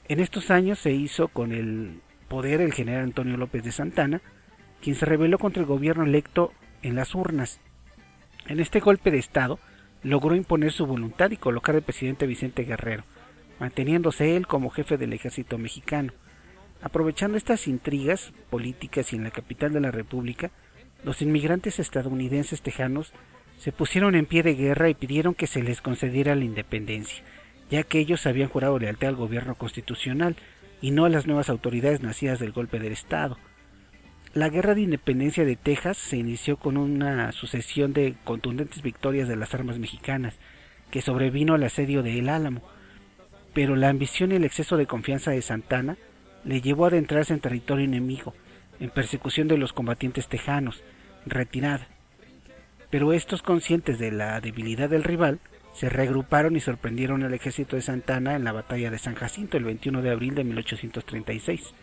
En 0.06 0.20
estos 0.20 0.50
años 0.50 0.78
se 0.78 0.92
hizo 0.92 1.28
con 1.28 1.52
el 1.52 2.02
poder 2.28 2.60
el 2.60 2.74
general 2.74 3.04
Antonio 3.04 3.38
López 3.38 3.64
de 3.64 3.72
Santana, 3.72 4.20
quien 4.82 4.96
se 4.96 5.06
rebeló 5.06 5.38
contra 5.38 5.62
el 5.62 5.66
gobierno 5.66 6.04
electo 6.04 6.52
en 6.82 6.94
las 6.94 7.14
urnas. 7.14 7.58
En 8.48 8.60
este 8.60 8.80
golpe 8.80 9.10
de 9.10 9.18
Estado 9.18 9.60
logró 10.02 10.34
imponer 10.34 10.72
su 10.72 10.84
voluntad 10.84 11.30
y 11.30 11.38
colocar 11.38 11.74
al 11.74 11.82
presidente 11.82 12.26
Vicente 12.26 12.64
Guerrero, 12.64 13.04
manteniéndose 13.62 14.34
él 14.34 14.48
como 14.48 14.70
jefe 14.70 14.98
del 14.98 15.12
ejército 15.12 15.56
mexicano. 15.56 16.12
Aprovechando 16.82 17.36
estas 17.38 17.68
intrigas 17.68 18.32
políticas 18.50 19.12
y 19.12 19.16
en 19.16 19.22
la 19.22 19.30
capital 19.30 19.72
de 19.72 19.78
la 19.78 19.92
República, 19.92 20.50
los 21.04 21.22
inmigrantes 21.22 21.78
estadounidenses 21.78 22.60
tejanos 22.60 23.12
se 23.58 23.70
pusieron 23.70 24.16
en 24.16 24.26
pie 24.26 24.42
de 24.42 24.56
guerra 24.56 24.88
y 24.88 24.94
pidieron 24.94 25.34
que 25.34 25.46
se 25.46 25.62
les 25.62 25.80
concediera 25.80 26.34
la 26.34 26.42
independencia, 26.42 27.22
ya 27.70 27.84
que 27.84 28.00
ellos 28.00 28.26
habían 28.26 28.48
jurado 28.48 28.80
lealtad 28.80 29.10
al 29.10 29.14
gobierno 29.14 29.54
constitucional, 29.54 30.34
y 30.80 30.90
no 30.90 31.04
a 31.04 31.08
las 31.08 31.28
nuevas 31.28 31.48
autoridades 31.48 32.02
nacidas 32.02 32.40
del 32.40 32.50
golpe 32.50 32.80
del 32.80 32.92
Estado. 32.92 33.38
La 34.34 34.48
guerra 34.48 34.74
de 34.74 34.80
independencia 34.80 35.44
de 35.44 35.54
Texas 35.54 35.98
se 35.98 36.16
inició 36.16 36.56
con 36.56 36.76
una 36.76 37.30
sucesión 37.30 37.92
de 37.92 38.16
contundentes 38.24 38.82
victorias 38.82 39.28
de 39.28 39.36
las 39.36 39.54
armas 39.54 39.78
mexicanas, 39.78 40.40
que 40.90 41.00
sobrevino 41.00 41.54
al 41.54 41.62
asedio 41.62 42.02
de 42.02 42.18
El 42.18 42.28
Álamo, 42.28 42.60
pero 43.54 43.76
la 43.76 43.88
ambición 43.88 44.32
y 44.32 44.36
el 44.36 44.44
exceso 44.44 44.76
de 44.76 44.86
confianza 44.86 45.30
de 45.30 45.42
Santana 45.42 45.96
le 46.44 46.60
llevó 46.60 46.84
a 46.84 46.88
adentrarse 46.88 47.32
en 47.34 47.40
territorio 47.40 47.84
enemigo, 47.84 48.34
en 48.80 48.90
persecución 48.90 49.48
de 49.48 49.58
los 49.58 49.72
combatientes 49.72 50.28
tejanos, 50.28 50.82
retirada. 51.26 51.86
Pero 52.90 53.12
estos 53.12 53.42
conscientes 53.42 53.98
de 53.98 54.10
la 54.10 54.40
debilidad 54.40 54.90
del 54.90 55.04
rival, 55.04 55.40
se 55.72 55.88
reagruparon 55.88 56.54
y 56.56 56.60
sorprendieron 56.60 57.22
al 57.22 57.34
ejército 57.34 57.76
de 57.76 57.82
Santana 57.82 58.36
en 58.36 58.44
la 58.44 58.52
batalla 58.52 58.90
de 58.90 58.98
San 58.98 59.14
Jacinto 59.14 59.56
el 59.56 59.64
21 59.64 60.02
de 60.02 60.10
abril 60.10 60.34
de 60.34 60.44
1836. 60.44 61.74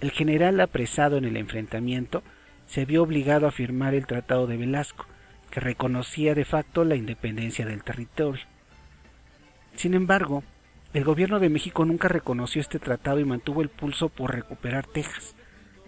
El 0.00 0.10
general 0.12 0.60
apresado 0.60 1.18
en 1.18 1.24
el 1.24 1.36
enfrentamiento 1.36 2.22
se 2.66 2.84
vio 2.84 3.02
obligado 3.02 3.48
a 3.48 3.50
firmar 3.50 3.94
el 3.94 4.06
Tratado 4.06 4.46
de 4.46 4.56
Velasco, 4.56 5.06
que 5.50 5.58
reconocía 5.58 6.34
de 6.34 6.44
facto 6.44 6.84
la 6.84 6.94
independencia 6.94 7.66
del 7.66 7.82
territorio. 7.82 8.44
Sin 9.74 9.94
embargo, 9.94 10.44
el 10.92 11.04
gobierno 11.04 11.38
de 11.38 11.48
México 11.48 11.84
nunca 11.84 12.08
reconoció 12.08 12.60
este 12.60 12.78
tratado 12.78 13.20
y 13.20 13.24
mantuvo 13.24 13.62
el 13.62 13.68
pulso 13.68 14.08
por 14.08 14.34
recuperar 14.34 14.86
Texas, 14.86 15.34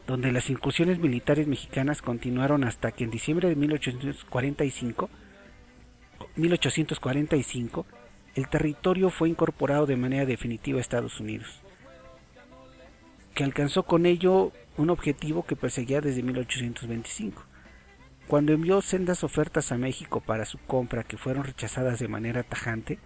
donde 0.07 0.33
las 0.33 0.51
incursiones 0.51 0.99
militares 0.99 1.47
mexicanas 1.47 2.03
continuaron 2.03 2.65
hasta 2.65 2.93
que 2.93 3.05
en 3.05 3.11
diciembre 3.11 3.49
de 3.49 3.57
1845 3.57 5.11
1845, 6.37 7.87
el 8.35 8.49
territorio 8.49 9.11
fue 9.11 9.29
incorporado 9.29 9.87
de 9.87 9.97
manera 9.97 10.25
definitiva 10.25 10.79
a 10.79 10.81
Estados 10.81 11.21
Unidos, 11.21 11.61
que 13.35 13.45
alcanzó 13.45 13.83
con 13.85 14.07
ello 14.07 14.53
un 14.77 14.91
objetivo 14.91 15.45
que 15.45 15.57
perseguía 15.57 16.01
desde 16.01 16.23
1825. 16.23 17.45
Cuando 18.27 18.53
envió 18.53 18.81
sendas 18.81 19.25
ofertas 19.25 19.73
a 19.73 19.79
México 19.79 20.21
para 20.21 20.45
su 20.45 20.59
compra 20.59 21.05
que 21.05 21.19
fueron 21.19 21.45
rechazadas 21.45 21.99
de 21.99 22.09
manera 22.09 22.43
tajante, 22.43 22.99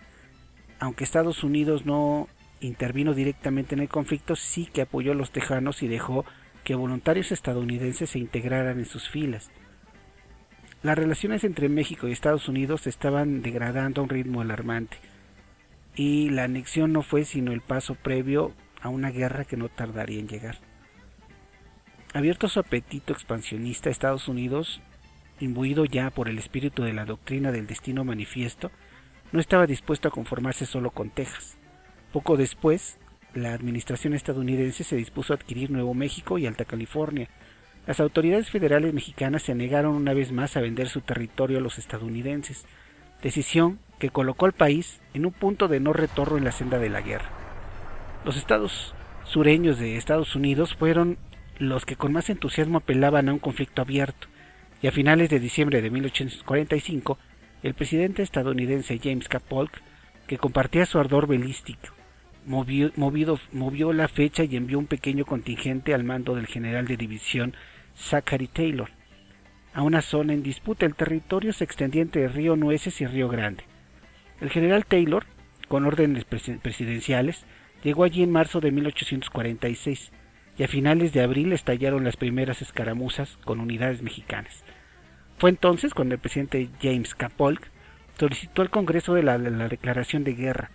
aunque 0.78 1.04
Estados 1.04 1.45
Unidos 1.45 1.87
no 1.87 2.28
intervino 2.61 3.14
directamente 3.14 3.75
en 3.75 3.80
el 3.80 3.88
conflicto, 3.88 4.37
sí 4.37 4.66
que 4.66 4.83
apoyó 4.83 5.12
a 5.12 5.14
los 5.16 5.30
tejanos 5.30 5.83
y 5.83 5.88
dejó 5.88 6.25
que 6.64 6.75
voluntarios 6.75 7.33
estadounidenses 7.33 8.11
se 8.11 8.18
integraran 8.18 8.78
en 8.78 8.87
sus 8.87 9.09
filas. 9.09 9.50
Las 10.83 10.97
relaciones 10.97 11.45
entre 11.45 11.68
México 11.68 12.09
y 12.09 12.12
Estados 12.12 12.49
Unidos 12.49 12.87
estaban 12.87 13.42
degradando 13.42 14.00
a 14.00 14.04
un 14.04 14.11
ritmo 14.11 14.40
alarmante 14.40 14.99
y 15.95 16.28
la 16.28 16.45
anexión 16.45 16.92
no 16.92 17.02
fue 17.02 17.25
sino 17.25 17.52
el 17.52 17.61
paso 17.62 17.95
previo 17.95 18.52
a 18.83 18.88
una 18.88 19.11
guerra 19.11 19.45
que 19.45 19.56
no 19.56 19.68
tardaría 19.68 20.21
en 20.21 20.28
llegar. 20.28 20.59
Abierto 22.12 22.49
su 22.49 22.61
apetito 22.61 23.12
expansionista, 23.12 23.90
Estados 23.90 24.28
Unidos, 24.28 24.80
imbuido 25.40 25.85
ya 25.85 26.11
por 26.11 26.28
el 26.28 26.38
espíritu 26.38 26.83
de 26.83 26.92
la 26.92 27.04
doctrina 27.04 27.52
del 27.52 27.66
destino 27.66 28.04
manifiesto, 28.04 28.71
no 29.33 29.40
estaba 29.40 29.66
dispuesto 29.66 30.09
a 30.09 30.11
conformarse 30.11 30.66
solo 30.66 30.90
con 30.90 31.11
Texas. 31.11 31.59
Poco 32.12 32.37
después, 32.37 32.99
la 33.35 33.52
administración 33.52 34.14
estadounidense 34.14 34.85
se 34.85 34.97
dispuso 34.97 35.33
a 35.33 35.37
adquirir 35.37 35.71
Nuevo 35.71 35.95
México 35.95 36.38
y 36.38 36.47
Alta 36.47 36.64
California, 36.64 37.28
las 37.87 38.00
autoridades 38.00 38.50
federales 38.50 38.92
mexicanas 38.92 39.42
se 39.42 39.54
negaron 39.54 39.95
una 39.95 40.12
vez 40.12 40.33
más 40.33 40.56
a 40.56 40.61
vender 40.61 40.88
su 40.88 41.02
territorio 41.02 41.59
a 41.59 41.61
los 41.61 41.78
estadounidenses, 41.78 42.66
decisión 43.23 43.78
que 44.00 44.11
colocó 44.11 44.47
al 44.47 44.52
país 44.52 45.00
en 45.14 45.25
un 45.25 45.33
punto 45.33 45.68
de 45.68 45.78
no 45.78 45.92
retorno 45.92 46.37
en 46.37 46.45
la 46.45 46.50
senda 46.50 46.80
de 46.80 46.90
la 46.90 47.00
guerra. 47.00 47.30
Los 48.25 48.37
estados 48.37 48.92
sureños 49.23 49.78
de 49.78 49.97
Estados 49.97 50.35
Unidos 50.35 50.75
fueron 50.75 51.16
los 51.59 51.87
que 51.87 51.94
con 51.94 52.12
más 52.12 52.29
entusiasmo 52.29 52.79
apelaban 52.79 53.29
a 53.29 53.33
un 53.33 53.38
conflicto 53.38 53.83
abierto, 53.83 54.27
y 54.83 54.88
a 54.88 54.92
finales 54.92 55.31
de 55.31 55.38
diciembre 55.38 55.81
de 55.81 55.90
1845, 55.90 57.18
el 57.66 57.74
presidente 57.74 58.22
estadounidense 58.22 59.00
James 59.02 59.29
K. 59.29 59.40
Polk, 59.40 59.83
que 60.29 60.38
compartía 60.38 60.87
su 60.87 61.00
ardor 61.00 61.26
belístico, 61.26 61.88
movió, 62.46 63.92
la 63.92 64.07
fecha 64.07 64.44
y 64.44 64.55
envió 64.55 64.79
un 64.79 64.87
pequeño 64.87 65.24
contingente 65.24 65.92
al 65.92 66.05
mando 66.05 66.37
del 66.37 66.46
general 66.46 66.87
de 66.87 66.96
división 66.96 67.55
Zachary 67.96 68.46
Taylor. 68.46 68.90
A 69.74 69.83
una 69.83 70.00
zona 70.00 70.33
en 70.33 70.44
disputa 70.44 70.87
el 70.87 70.94
territorio 70.94 71.52
se 71.52 71.64
extendía 71.64 72.02
entre 72.02 72.29
Río 72.29 72.55
Nueces 72.55 73.00
y 73.00 73.07
Río 73.07 73.29
Grande. 73.29 73.64
El 74.40 74.50
general 74.50 74.87
Taylor, 74.87 75.26
con 75.66 75.87
órdenes 75.87 76.24
presidenciales, 76.24 77.46
llegó 77.83 78.05
allí 78.05 78.22
en 78.22 78.31
marzo 78.31 78.61
de 78.61 78.70
1846 78.70 80.12
y 80.57 80.62
a 80.62 80.68
finales 80.68 81.12
de 81.12 81.22
abril 81.22 81.52
estallaron 81.52 82.05
las 82.05 82.16
primeras 82.16 82.62
escaramuzas 82.62 83.38
con 83.44 83.59
unidades 83.59 84.02
mexicanas. 84.02 84.64
Fue 85.38 85.51
entonces 85.51 85.94
cuando 85.94 86.14
el 86.14 86.20
presidente 86.20 86.70
James 86.81 87.14
K. 87.14 87.29
Polk 87.29 87.70
solicitó 88.18 88.62
al 88.62 88.70
Congreso 88.70 89.14
de 89.14 89.22
la, 89.22 89.37
la 89.38 89.68
declaración 89.68 90.25
de 90.25 90.35
guerra, 90.35 90.70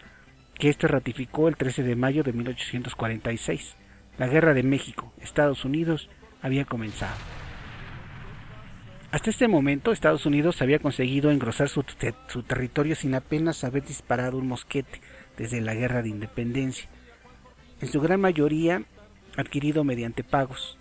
que 0.55 0.69
éste 0.69 0.87
ratificó 0.87 1.47
el 1.47 1.57
13 1.57 1.83
de 1.83 1.95
mayo 1.95 2.23
de 2.23 2.33
1846. 2.33 3.75
La 4.17 4.27
guerra 4.27 4.53
de 4.53 4.63
México, 4.63 5.11
Estados 5.19 5.65
Unidos 5.65 6.09
había 6.41 6.65
comenzado. 6.65 7.15
Hasta 9.11 9.29
este 9.29 9.49
momento 9.49 9.91
Estados 9.91 10.25
Unidos 10.25 10.61
había 10.61 10.79
conseguido 10.79 11.31
engrosar 11.31 11.67
su, 11.67 11.83
territorio 11.83 12.95
sin 12.95 13.13
apenas 13.13 13.65
haber 13.65 13.83
disparado 13.83 14.37
un 14.37 14.47
mosquete 14.47 15.01
desde 15.37 15.59
la 15.59 15.73
guerra 15.73 16.01
de 16.01 16.09
independencia, 16.09 16.89
en 17.81 17.89
su 17.89 17.99
gran 17.99 18.21
mayoría 18.21 18.83
adquirido 19.35 19.83
mediante 19.83 20.23
pagos. 20.23 20.77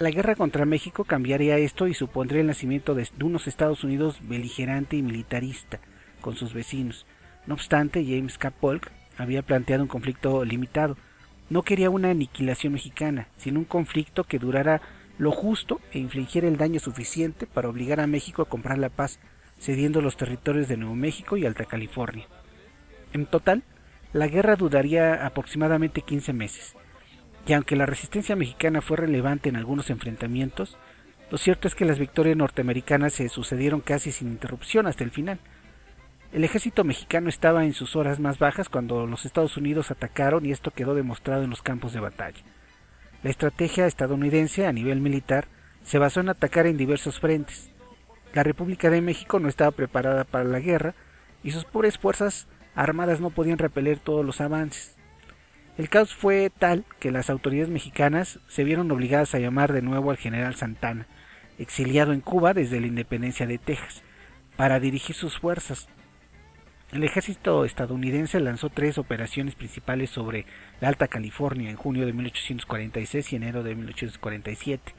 La 0.00 0.10
guerra 0.10 0.34
contra 0.34 0.64
México 0.64 1.04
cambiaría 1.04 1.56
esto 1.56 1.86
y 1.86 1.94
supondría 1.94 2.40
el 2.40 2.48
nacimiento 2.48 2.96
de 2.96 3.08
unos 3.22 3.46
Estados 3.46 3.84
Unidos 3.84 4.18
beligerante 4.22 4.96
y 4.96 5.02
militarista 5.02 5.78
con 6.20 6.34
sus 6.34 6.52
vecinos. 6.52 7.06
No 7.46 7.54
obstante, 7.54 8.04
James 8.04 8.36
K. 8.36 8.50
Polk 8.50 8.90
había 9.18 9.42
planteado 9.42 9.84
un 9.84 9.88
conflicto 9.88 10.44
limitado, 10.44 10.96
no 11.48 11.62
quería 11.62 11.90
una 11.90 12.10
aniquilación 12.10 12.72
mexicana, 12.72 13.28
sino 13.36 13.60
un 13.60 13.66
conflicto 13.66 14.24
que 14.24 14.40
durara 14.40 14.80
lo 15.16 15.30
justo 15.30 15.80
e 15.92 16.00
infligiera 16.00 16.48
el 16.48 16.56
daño 16.56 16.80
suficiente 16.80 17.46
para 17.46 17.68
obligar 17.68 18.00
a 18.00 18.08
México 18.08 18.42
a 18.42 18.48
comprar 18.48 18.78
la 18.78 18.88
paz, 18.88 19.20
cediendo 19.60 20.00
los 20.00 20.16
territorios 20.16 20.66
de 20.66 20.76
Nuevo 20.76 20.96
México 20.96 21.36
y 21.36 21.46
Alta 21.46 21.66
California. 21.66 22.26
En 23.12 23.26
total, 23.26 23.62
la 24.12 24.26
guerra 24.26 24.56
duraría 24.56 25.24
aproximadamente 25.24 26.02
15 26.02 26.32
meses, 26.32 26.74
y 27.46 27.52
aunque 27.52 27.76
la 27.76 27.86
resistencia 27.86 28.36
mexicana 28.36 28.80
fue 28.80 28.96
relevante 28.96 29.48
en 29.48 29.56
algunos 29.56 29.90
enfrentamientos, 29.90 30.78
lo 31.30 31.38
cierto 31.38 31.68
es 31.68 31.74
que 31.74 31.84
las 31.84 31.98
victorias 31.98 32.36
norteamericanas 32.36 33.14
se 33.14 33.28
sucedieron 33.28 33.80
casi 33.80 34.12
sin 34.12 34.28
interrupción 34.28 34.86
hasta 34.86 35.04
el 35.04 35.10
final, 35.10 35.38
el 36.34 36.42
ejército 36.42 36.82
mexicano 36.82 37.28
estaba 37.28 37.64
en 37.64 37.74
sus 37.74 37.94
horas 37.94 38.18
más 38.18 38.40
bajas 38.40 38.68
cuando 38.68 39.06
los 39.06 39.24
Estados 39.24 39.56
Unidos 39.56 39.92
atacaron 39.92 40.44
y 40.44 40.50
esto 40.50 40.72
quedó 40.72 40.96
demostrado 40.96 41.44
en 41.44 41.50
los 41.50 41.62
campos 41.62 41.92
de 41.92 42.00
batalla. 42.00 42.42
La 43.22 43.30
estrategia 43.30 43.86
estadounidense 43.86 44.66
a 44.66 44.72
nivel 44.72 45.00
militar 45.00 45.46
se 45.84 46.00
basó 46.00 46.18
en 46.18 46.30
atacar 46.30 46.66
en 46.66 46.76
diversos 46.76 47.20
frentes. 47.20 47.70
La 48.32 48.42
República 48.42 48.90
de 48.90 49.00
México 49.00 49.38
no 49.38 49.48
estaba 49.48 49.70
preparada 49.70 50.24
para 50.24 50.42
la 50.42 50.58
guerra 50.58 50.96
y 51.44 51.52
sus 51.52 51.64
pobres 51.64 51.98
fuerzas 51.98 52.48
armadas 52.74 53.20
no 53.20 53.30
podían 53.30 53.58
repeler 53.58 54.00
todos 54.00 54.26
los 54.26 54.40
avances. 54.40 54.93
El 55.76 55.88
caos 55.88 56.14
fue 56.14 56.50
tal 56.56 56.84
que 57.00 57.10
las 57.10 57.30
autoridades 57.30 57.70
mexicanas 57.70 58.38
se 58.46 58.64
vieron 58.64 58.90
obligadas 58.90 59.34
a 59.34 59.38
llamar 59.38 59.72
de 59.72 59.82
nuevo 59.82 60.10
al 60.10 60.16
general 60.16 60.54
Santana, 60.54 61.06
exiliado 61.58 62.12
en 62.12 62.20
Cuba 62.20 62.54
desde 62.54 62.80
la 62.80 62.86
independencia 62.86 63.46
de 63.46 63.58
Texas, 63.58 64.02
para 64.56 64.78
dirigir 64.78 65.16
sus 65.16 65.38
fuerzas, 65.38 65.88
el 66.94 67.02
ejército 67.02 67.64
estadounidense 67.64 68.38
lanzó 68.38 68.70
tres 68.70 68.98
operaciones 68.98 69.56
principales 69.56 70.10
sobre 70.10 70.46
la 70.80 70.86
Alta 70.86 71.08
California 71.08 71.68
en 71.68 71.76
junio 71.76 72.06
de 72.06 72.12
1846 72.12 73.32
y 73.32 73.36
enero 73.36 73.64
de 73.64 73.74
1847. 73.74 74.94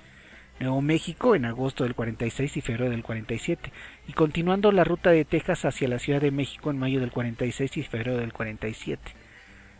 Nuevo 0.59 0.81
México 0.81 1.35
en 1.35 1.45
agosto 1.45 1.85
del 1.85 1.95
46 1.95 2.57
y 2.57 2.61
febrero 2.61 2.89
del 2.89 3.01
47, 3.01 3.71
y 4.09 4.11
continuando 4.11 4.73
la 4.73 4.83
ruta 4.83 5.11
de 5.11 5.23
Texas 5.23 5.63
hacia 5.63 5.88
la 5.88 5.99
Ciudad 5.99 6.19
de 6.19 6.31
México 6.31 6.69
en 6.69 6.79
mayo 6.79 6.99
del 6.99 7.11
46 7.11 7.77
y 7.77 7.83
febrero 7.83 8.17
del 8.17 8.33
47, 8.33 9.01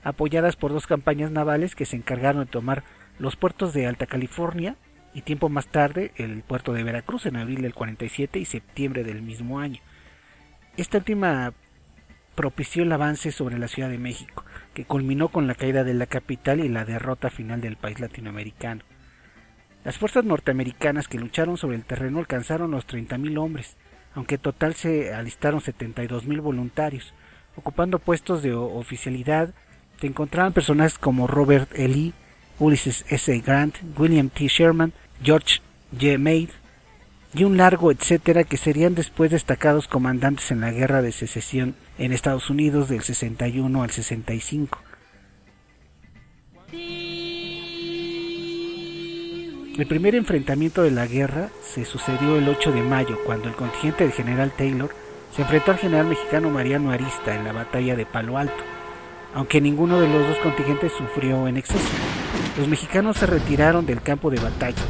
apoyadas 0.06 0.56
por 0.56 0.72
dos 0.72 0.88
campañas 0.88 1.32
navales 1.32 1.76
que 1.76 1.86
se 1.86 1.98
encargaron 1.98 2.46
de 2.46 2.52
tomar 2.52 2.84
los 3.18 3.36
puertos 3.36 3.74
de 3.74 3.88
Alta 3.88 4.06
California 4.06 4.78
y 5.16 5.24
tiempo 5.24 5.50
más 5.50 5.68
tarde 5.68 6.12
el 6.16 6.44
puerto 6.44 6.74
de 6.74 6.84
Veracruz 6.84 7.26
en 7.26 7.38
abril 7.38 7.64
del 7.64 7.74
47 7.74 8.38
y 8.38 8.46
septiembre 8.46 9.04
del 9.04 9.24
mismo 9.24 9.60
año. 9.60 9.82
Esta 10.78 11.00
última 11.00 11.54
propició 12.36 12.84
el 12.84 12.92
avance 12.92 13.32
sobre 13.32 13.58
la 13.58 13.68
Ciudad 13.68 13.90
de 13.90 13.98
México, 13.98 14.46
que 14.76 14.86
culminó 14.86 15.30
con 15.30 15.48
la 15.48 15.56
caída 15.56 15.84
de 15.84 15.96
la 15.96 16.06
capital 16.06 16.60
y 16.60 16.70
la 16.70 16.86
derrota 16.86 17.32
final 17.32 17.60
del 17.60 17.76
país 17.76 18.00
latinoamericano. 18.00 18.84
Las 19.84 19.98
fuerzas 19.98 20.24
norteamericanas 20.24 21.08
que 21.08 21.18
lucharon 21.18 21.58
sobre 21.58 21.78
el 21.78 21.86
terreno 21.86 22.20
alcanzaron 22.20 22.72
los 22.72 22.86
30.000 22.86 23.40
hombres, 23.40 23.76
aunque 24.14 24.38
total 24.38 24.76
se 24.76 25.16
alistaron 25.16 25.62
72.000 25.62 26.42
voluntarios, 26.42 27.14
ocupando 27.56 27.98
puestos 27.98 28.44
de 28.44 28.54
oficialidad 28.54 29.56
se 30.00 30.08
encontraban 30.08 30.54
personajes 30.54 30.98
como 30.98 31.28
Robert 31.28 31.70
E. 31.74 31.88
Lee, 31.88 32.14
Ulysses 32.60 33.06
S. 33.10 33.40
Grant, 33.40 33.76
William 33.98 34.30
T. 34.30 34.48
Sherman, 34.48 34.94
George 35.24 35.62
J. 35.92 36.18
Meade 36.18 36.50
y 37.34 37.44
un 37.44 37.58
largo 37.58 37.92
etcétera 37.92 38.46
que 38.46 38.58
serían 38.58 38.96
después 38.96 39.32
destacados 39.32 39.88
comandantes 39.88 40.52
en 40.52 40.62
la 40.62 40.72
guerra 40.72 41.02
de 41.02 41.12
secesión 41.12 41.76
en 41.98 42.14
Estados 42.14 42.50
Unidos 42.50 42.88
del 42.88 43.02
61 43.02 43.84
al 43.84 43.92
65. 43.92 44.80
El 49.78 49.88
primer 49.88 50.16
enfrentamiento 50.16 50.84
de 50.84 50.92
la 50.92 51.06
guerra 51.06 51.50
se 51.62 51.84
sucedió 51.84 52.38
el 52.38 52.48
8 52.48 52.72
de 52.72 52.82
mayo, 52.82 53.20
cuando 53.26 53.50
el 53.50 53.56
contingente 53.56 54.06
del 54.06 54.14
general 54.14 54.54
Taylor 54.58 54.90
se 55.36 55.42
enfrentó 55.42 55.72
al 55.72 55.78
general 55.78 56.08
mexicano 56.08 56.50
Mariano 56.50 56.92
Arista 56.92 57.36
en 57.36 57.44
la 57.44 57.52
batalla 57.52 57.98
de 57.98 58.06
Palo 58.06 58.38
Alto, 58.38 58.64
aunque 59.36 59.60
ninguno 59.60 60.00
de 60.00 60.08
los 60.08 60.28
dos 60.30 60.38
contingentes 60.40 60.94
sufrió 60.94 61.48
en 61.48 61.58
exceso. 61.58 61.94
Los 62.58 62.70
mexicanos 62.70 63.18
se 63.18 63.28
retiraron 63.28 63.86
del 63.86 64.02
campo 64.02 64.32
de 64.32 64.40
batalla. 64.40 64.82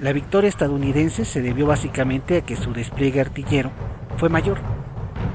La 0.00 0.12
victoria 0.12 0.48
estadounidense 0.48 1.24
se 1.24 1.42
debió 1.42 1.66
básicamente 1.66 2.38
a 2.38 2.40
que 2.42 2.54
su 2.54 2.72
despliegue 2.72 3.20
artillero 3.20 3.72
fue 4.18 4.28
mayor. 4.28 4.58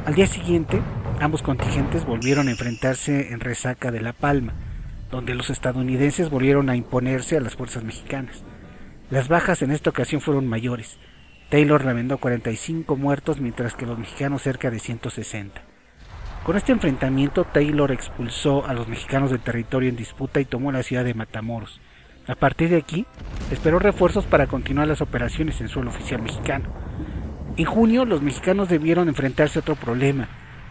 Al 0.05 0.15
día 0.15 0.27
siguiente, 0.27 0.81
ambos 1.19 1.41
contingentes 1.41 2.05
volvieron 2.05 2.47
a 2.47 2.51
enfrentarse 2.51 3.33
en 3.33 3.41
Resaca 3.41 3.91
de 3.91 3.99
La 3.99 4.13
Palma, 4.13 4.53
donde 5.11 5.35
los 5.35 5.49
estadounidenses 5.49 6.29
volvieron 6.29 6.69
a 6.69 6.77
imponerse 6.77 7.35
a 7.35 7.41
las 7.41 7.55
fuerzas 7.55 7.83
mexicanas. 7.83 8.45
Las 9.09 9.27
bajas 9.27 9.61
en 9.61 9.71
esta 9.71 9.89
ocasión 9.89 10.21
fueron 10.21 10.47
mayores. 10.47 10.99
Taylor 11.49 11.83
lamentó 11.83 12.17
45 12.17 12.95
muertos, 12.95 13.41
mientras 13.41 13.73
que 13.73 13.85
los 13.85 13.99
mexicanos 13.99 14.41
cerca 14.41 14.71
de 14.71 14.79
160. 14.79 15.70
Con 16.43 16.57
este 16.57 16.71
enfrentamiento, 16.71 17.43
Taylor 17.43 17.91
expulsó 17.91 18.65
a 18.65 18.73
los 18.73 18.87
mexicanos 18.87 19.29
del 19.29 19.41
territorio 19.41 19.89
en 19.89 19.95
disputa 19.95 20.39
y 20.41 20.45
tomó 20.45 20.71
la 20.71 20.81
ciudad 20.81 21.05
de 21.05 21.13
Matamoros. 21.13 21.79
A 22.27 22.33
partir 22.33 22.69
de 22.69 22.77
aquí, 22.77 23.05
esperó 23.51 23.77
refuerzos 23.77 24.25
para 24.25 24.47
continuar 24.47 24.87
las 24.87 25.01
operaciones 25.01 25.61
en 25.61 25.69
suelo 25.69 25.91
oficial 25.91 26.23
mexicano. 26.23 26.69
En 27.57 27.65
junio, 27.65 28.05
los 28.05 28.23
mexicanos 28.23 28.69
debieron 28.69 29.07
enfrentarse 29.07 29.59
a 29.59 29.61
otro 29.61 29.75
problema. 29.75 30.29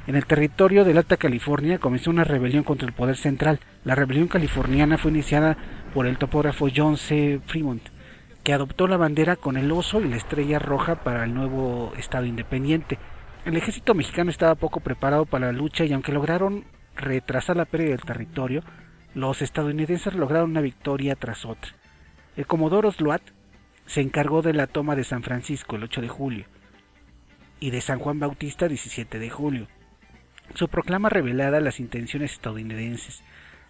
En 0.09 0.17
el 0.17 0.27
territorio 0.27 0.85
del 0.85 0.99
Alta 0.99 1.17
California 1.17 1.79
comenzó 1.79 2.11
una 2.11 2.25
rebelión 2.25 2.65
contra 2.65 2.89
el 2.89 2.95
poder 2.95 3.17
central. 3.17 3.61
La 3.85 3.95
rebelión 3.95 4.27
californiana 4.27 4.99
fue 4.99 5.13
iniciada 5.13 5.57
por 5.95 6.09
el 6.09 6.19
topógrafo 6.19 6.67
John 6.75 6.97
C. 6.97 7.41
Fremont, 7.47 7.83
que 8.43 8.53
adoptó 8.53 8.89
la 8.89 8.97
bandera 8.97 9.37
con 9.37 9.57
el 9.57 9.71
oso 9.71 10.01
y 10.01 10.09
la 10.09 10.17
estrella 10.17 10.59
roja 10.59 10.97
para 10.97 11.23
el 11.23 11.33
nuevo 11.33 11.93
Estado 11.97 12.27
independiente. 12.27 12.99
El 13.47 13.57
ejército 13.57 13.95
mexicano 13.95 14.31
estaba 14.31 14.55
poco 14.55 14.81
preparado 14.81 15.25
para 15.25 15.47
la 15.47 15.53
lucha 15.53 15.87
y 15.87 15.93
aunque 15.95 16.13
lograron 16.13 16.65
retrasar 16.95 17.57
la 17.57 17.65
pérdida 17.65 17.91
del 17.93 18.03
territorio, 18.03 18.63
los 19.15 19.41
estadounidenses 19.41 20.15
lograron 20.15 20.51
una 20.51 20.61
victoria 20.61 21.17
tras 21.17 21.47
otra. 21.47 21.73
El 22.37 22.47
comodoro 22.47 22.93
Sloat 22.93 23.23
se 23.87 24.03
encargó 24.03 24.43
de 24.43 24.53
la 24.53 24.67
toma 24.67 24.95
de 24.95 25.05
San 25.05 25.23
Francisco 25.23 25.77
el 25.77 25.85
8 25.85 26.03
de 26.03 26.09
julio 26.09 26.45
y 27.61 27.71
de 27.71 27.81
San 27.81 27.99
Juan 27.99 28.21
Bautista 28.21 28.67
el 28.67 28.71
17 28.71 29.19
de 29.19 29.31
julio. 29.31 29.69
Su 30.55 30.69
proclama 30.69 31.09
revelada 31.09 31.61
las 31.61 31.81
intenciones 31.81 32.33
estadounidenses. 32.33 33.23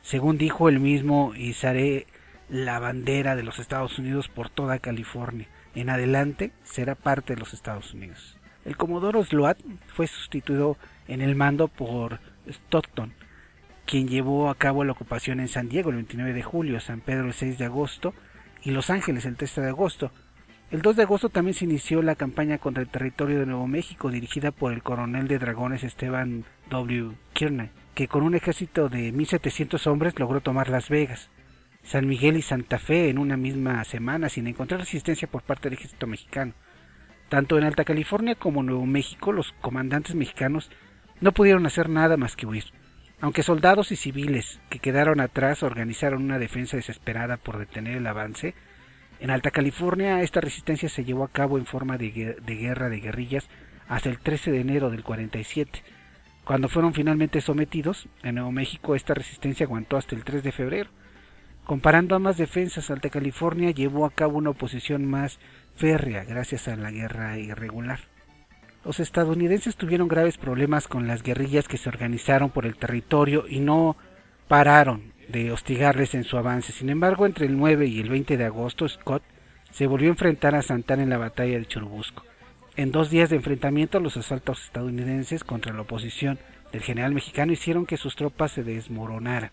Según 0.03 0.37
dijo 0.37 0.69
el 0.69 0.81
mismo, 0.81 1.33
izaré 1.37 2.09
la 2.49 2.81
bandera 2.81 3.37
de 3.37 3.45
los 3.45 3.61
Estados 3.61 4.01
Unidos 4.01 4.29
por 4.29 4.51
toda 4.51 4.81
California. 4.81 5.47
En 5.77 5.91
adelante 5.91 6.51
será 6.65 6.97
parte 6.97 7.35
de 7.35 7.41
los 7.41 7.55
Estados 7.55 7.95
Unidos. 7.95 8.40
El 8.65 8.77
comodoro 8.77 9.25
Sloat 9.25 9.59
fue 9.87 10.07
sustituido 10.07 10.77
en 11.09 11.23
el 11.23 11.35
mando 11.35 11.69
por 11.69 12.21
Stockton, 12.47 13.15
quien 13.87 14.07
llevó 14.07 14.51
a 14.51 14.55
cabo 14.55 14.85
la 14.85 14.93
ocupación 14.93 15.41
en 15.41 15.49
San 15.49 15.69
Diego 15.69 15.91
el 15.91 15.97
29 15.97 16.33
de 16.33 16.43
julio, 16.43 16.81
San 16.81 17.01
Pedro 17.01 17.27
el 17.27 17.33
6 17.33 17.59
de 17.59 17.65
agosto 17.65 18.15
y 18.63 18.71
Los 18.71 18.91
Ángeles 18.91 19.25
el 19.25 19.37
13 19.37 19.63
de 19.63 19.69
agosto. 19.69 20.13
El 20.71 20.83
2 20.83 20.97
de 20.97 21.03
agosto 21.03 21.31
también 21.31 21.55
se 21.55 21.65
inició 21.65 22.01
la 22.03 22.15
campaña 22.15 22.59
contra 22.59 22.83
el 22.83 22.89
territorio 22.89 23.41
de 23.41 23.47
Nuevo 23.47 23.67
México 23.67 24.11
dirigida 24.11 24.53
por 24.53 24.73
el 24.73 24.83
coronel 24.83 25.27
de 25.27 25.39
dragones 25.39 25.83
Esteban 25.83 26.45
W. 26.69 27.13
Kearney, 27.33 27.71
que 27.95 28.07
con 28.07 28.23
un 28.23 28.37
ejército 28.37 28.89
de 28.89 29.13
1.700 29.13 29.85
hombres 29.89 30.19
logró 30.19 30.41
tomar 30.41 30.69
Las 30.69 30.89
Vegas. 30.89 31.31
San 31.83 32.07
Miguel 32.07 32.37
y 32.37 32.43
Santa 32.43 32.79
Fe 32.79 33.09
en 33.09 33.19
una 33.19 33.37
misma 33.37 33.83
semana 33.85 34.29
sin 34.29 34.47
encontrar 34.47 34.81
resistencia 34.81 35.27
por 35.27 35.43
parte 35.43 35.69
del 35.69 35.79
ejército 35.79 36.07
mexicano. 36.07 36.53
Tanto 37.31 37.57
en 37.57 37.63
Alta 37.63 37.85
California 37.85 38.35
como 38.35 38.61
en 38.61 38.67
Nuevo 38.67 38.87
México 38.87 39.31
los 39.31 39.53
comandantes 39.61 40.17
mexicanos 40.17 40.69
no 41.21 41.31
pudieron 41.31 41.65
hacer 41.65 41.89
nada 41.89 42.17
más 42.17 42.35
que 42.35 42.45
huir, 42.45 42.65
aunque 43.21 43.45
soldados 43.45 43.93
y 43.93 43.97
civiles 43.97 44.61
que 44.69 44.81
quedaron 44.81 45.21
atrás 45.21 45.63
organizaron 45.63 46.25
una 46.25 46.41
defensa 46.41 46.77
desesperada 46.77 47.37
por 47.37 47.59
detener 47.59 47.99
el 47.99 48.07
avance. 48.09 48.57
En 49.21 49.31
Alta 49.31 49.53
California 49.53 50.23
esta 50.23 50.41
resistencia 50.41 50.89
se 50.89 51.05
llevó 51.05 51.23
a 51.23 51.31
cabo 51.31 51.57
en 51.57 51.67
forma 51.67 51.99
de, 51.99 52.37
de 52.45 52.57
guerra 52.57 52.89
de 52.89 52.99
guerrillas 52.99 53.49
hasta 53.87 54.09
el 54.09 54.19
13 54.19 54.51
de 54.51 54.61
enero 54.63 54.91
del 54.91 55.05
47. 55.05 55.85
Cuando 56.43 56.69
fueron 56.69 56.95
finalmente 56.95 57.41
sometidos, 57.41 58.09
en 58.25 58.35
Nuevo 58.35 58.51
México 58.51 58.97
esta 58.97 59.15
resistencia 59.15 59.67
aguantó 59.67 59.97
hasta 59.97 60.17
el 60.17 60.25
3 60.25 60.43
de 60.43 60.51
febrero. 60.51 60.91
Comparando 61.63 62.17
ambas 62.17 62.37
defensas, 62.37 62.91
Alta 62.91 63.09
California 63.11 63.71
llevó 63.71 64.05
a 64.05 64.11
cabo 64.11 64.39
una 64.39 64.51
oposición 64.51 65.07
más 65.07 65.39
gracias 65.81 66.69
a 66.69 66.77
la 66.77 66.91
guerra 66.91 67.39
irregular. 67.39 68.01
Los 68.85 69.01
estadounidenses 69.01 69.77
tuvieron 69.77 70.09
graves 70.09 70.37
problemas 70.37 70.89
con 70.89 71.07
las 71.07 71.23
guerrillas 71.23 71.69
que 71.69 71.79
se 71.79 71.89
organizaron 71.89 72.51
por 72.51 72.67
el 72.67 72.77
territorio 72.77 73.47
y 73.49 73.61
no 73.61 73.97
pararon 74.47 75.13
de 75.29 75.53
hostigarles 75.53 76.15
en 76.15 76.25
su 76.25 76.37
avance. 76.37 76.73
Sin 76.73 76.91
embargo, 76.91 77.25
entre 77.25 77.47
el 77.47 77.57
9 77.57 77.87
y 77.87 78.01
el 78.01 78.11
20 78.11 78.37
de 78.37 78.45
agosto, 78.45 78.89
Scott 78.89 79.23
se 79.71 79.87
volvió 79.87 80.09
a 80.09 80.13
enfrentar 80.13 80.55
a 80.55 80.63
Santana 80.63 81.03
en 81.03 81.11
la 81.11 81.19
batalla 81.19 81.59
de 81.59 81.67
Churubusco. 81.67 82.25
En 82.77 82.93
dos 82.93 83.11
días 83.11 83.31
de 83.31 83.37
enfrentamiento, 83.37 84.01
los 84.01 84.17
asaltos 84.17 84.65
estadounidenses 84.65 85.45
contra 85.45 85.73
la 85.73 85.83
oposición 85.83 86.39
del 86.73 86.83
general 86.83 87.15
mexicano 87.15 87.53
hicieron 87.53 87.87
que 87.87 87.97
sus 87.97 88.17
tropas 88.17 88.53
se 88.53 88.63
desmoronaran. 88.63 89.51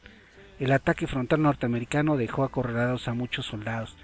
El 0.59 0.71
ataque 0.71 1.07
frontal 1.07 1.41
norteamericano 1.41 2.17
dejó 2.17 2.43
acorralados 2.43 3.07
a 3.07 3.13
muchos 3.13 3.45
soldados, 3.45 3.95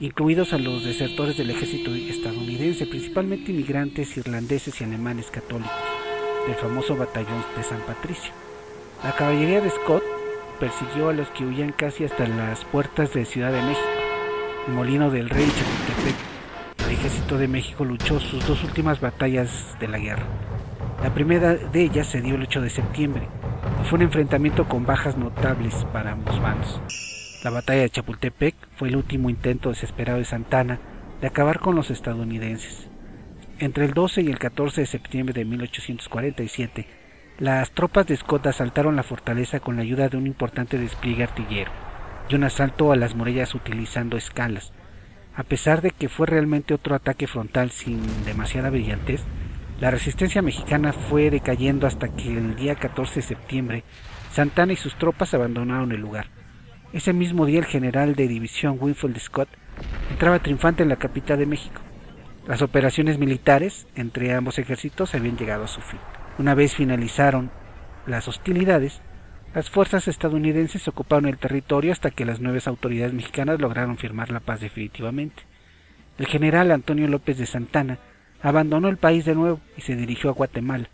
incluidos 0.00 0.52
a 0.52 0.58
los 0.58 0.84
desertores 0.84 1.36
del 1.36 1.50
ejército 1.50 1.94
estadounidense, 1.94 2.86
principalmente 2.86 3.52
inmigrantes 3.52 4.16
irlandeses 4.16 4.80
y 4.80 4.84
alemanes 4.84 5.30
católicos, 5.30 5.72
del 6.46 6.56
famoso 6.56 6.96
batallón 6.96 7.44
de 7.56 7.62
San 7.62 7.80
Patricio. 7.80 8.32
La 9.02 9.12
caballería 9.12 9.60
de 9.60 9.70
Scott 9.70 10.02
persiguió 10.58 11.10
a 11.10 11.12
los 11.12 11.28
que 11.30 11.44
huían 11.44 11.72
casi 11.72 12.04
hasta 12.04 12.26
las 12.26 12.64
puertas 12.64 13.12
de 13.14 13.24
Ciudad 13.24 13.52
de 13.52 13.62
México, 13.62 13.88
Molino 14.68 15.10
del 15.10 15.30
Rey 15.30 15.44
y 15.44 15.50
Chapultepec. 15.50 16.86
El 16.86 16.92
ejército 16.92 17.38
de 17.38 17.48
México 17.48 17.84
luchó 17.84 18.20
sus 18.20 18.46
dos 18.46 18.62
últimas 18.64 19.00
batallas 19.00 19.76
de 19.78 19.88
la 19.88 19.98
guerra. 19.98 20.24
La 21.02 21.12
primera 21.12 21.54
de 21.54 21.82
ellas 21.82 22.06
se 22.08 22.22
dio 22.22 22.34
el 22.34 22.42
8 22.42 22.62
de 22.62 22.70
septiembre, 22.70 23.28
fue 23.84 23.98
un 23.98 24.02
enfrentamiento 24.02 24.66
con 24.66 24.86
bajas 24.86 25.18
notables 25.18 25.74
para 25.92 26.12
ambos 26.12 26.40
bandos. 26.40 27.13
La 27.44 27.50
batalla 27.50 27.82
de 27.82 27.90
Chapultepec 27.90 28.54
fue 28.74 28.88
el 28.88 28.96
último 28.96 29.28
intento 29.28 29.68
desesperado 29.68 30.18
de 30.18 30.24
Santana 30.24 30.80
de 31.20 31.26
acabar 31.26 31.60
con 31.60 31.76
los 31.76 31.90
estadounidenses. 31.90 32.88
Entre 33.58 33.84
el 33.84 33.92
12 33.92 34.22
y 34.22 34.28
el 34.28 34.38
14 34.38 34.80
de 34.80 34.86
septiembre 34.86 35.34
de 35.34 35.44
1847, 35.44 36.86
las 37.38 37.70
tropas 37.72 38.06
de 38.06 38.16
Scott 38.16 38.46
asaltaron 38.46 38.96
la 38.96 39.02
fortaleza 39.02 39.60
con 39.60 39.76
la 39.76 39.82
ayuda 39.82 40.08
de 40.08 40.16
un 40.16 40.26
importante 40.26 40.78
despliegue 40.78 41.24
artillero 41.24 41.70
y 42.30 42.34
un 42.34 42.44
asalto 42.44 42.92
a 42.92 42.96
las 42.96 43.14
murallas 43.14 43.54
utilizando 43.54 44.16
escalas. 44.16 44.72
A 45.36 45.42
pesar 45.42 45.82
de 45.82 45.90
que 45.90 46.08
fue 46.08 46.26
realmente 46.26 46.72
otro 46.72 46.94
ataque 46.94 47.26
frontal 47.26 47.70
sin 47.72 48.24
demasiada 48.24 48.70
brillantez, 48.70 49.20
la 49.80 49.90
resistencia 49.90 50.40
mexicana 50.40 50.94
fue 50.94 51.28
decayendo 51.28 51.86
hasta 51.86 52.08
que 52.08 52.38
el 52.38 52.56
día 52.56 52.76
14 52.76 53.16
de 53.16 53.22
septiembre 53.22 53.84
Santana 54.32 54.72
y 54.72 54.76
sus 54.76 54.94
tropas 54.94 55.34
abandonaron 55.34 55.92
el 55.92 56.00
lugar. 56.00 56.28
Ese 56.94 57.12
mismo 57.12 57.44
día 57.44 57.58
el 57.58 57.64
general 57.64 58.14
de 58.14 58.28
división 58.28 58.78
Winfield 58.80 59.18
Scott 59.18 59.48
entraba 60.12 60.38
triunfante 60.38 60.84
en 60.84 60.88
la 60.88 60.94
capital 60.94 61.40
de 61.40 61.44
México. 61.44 61.80
Las 62.46 62.62
operaciones 62.62 63.18
militares 63.18 63.88
entre 63.96 64.32
ambos 64.32 64.60
ejércitos 64.60 65.12
habían 65.12 65.36
llegado 65.36 65.64
a 65.64 65.68
su 65.68 65.80
fin. 65.80 65.98
Una 66.38 66.54
vez 66.54 66.76
finalizaron 66.76 67.50
las 68.06 68.28
hostilidades, 68.28 69.00
las 69.56 69.70
fuerzas 69.70 70.06
estadounidenses 70.06 70.86
ocuparon 70.86 71.26
el 71.26 71.36
territorio 71.36 71.90
hasta 71.90 72.12
que 72.12 72.24
las 72.24 72.38
nuevas 72.38 72.68
autoridades 72.68 73.12
mexicanas 73.12 73.58
lograron 73.58 73.98
firmar 73.98 74.30
la 74.30 74.38
paz 74.38 74.60
definitivamente. 74.60 75.42
El 76.16 76.26
general 76.26 76.70
Antonio 76.70 77.08
López 77.08 77.38
de 77.38 77.46
Santana 77.46 77.98
abandonó 78.40 78.86
el 78.86 78.98
país 78.98 79.24
de 79.24 79.34
nuevo 79.34 79.58
y 79.76 79.80
se 79.80 79.96
dirigió 79.96 80.30
a 80.30 80.34
Guatemala. 80.34 80.88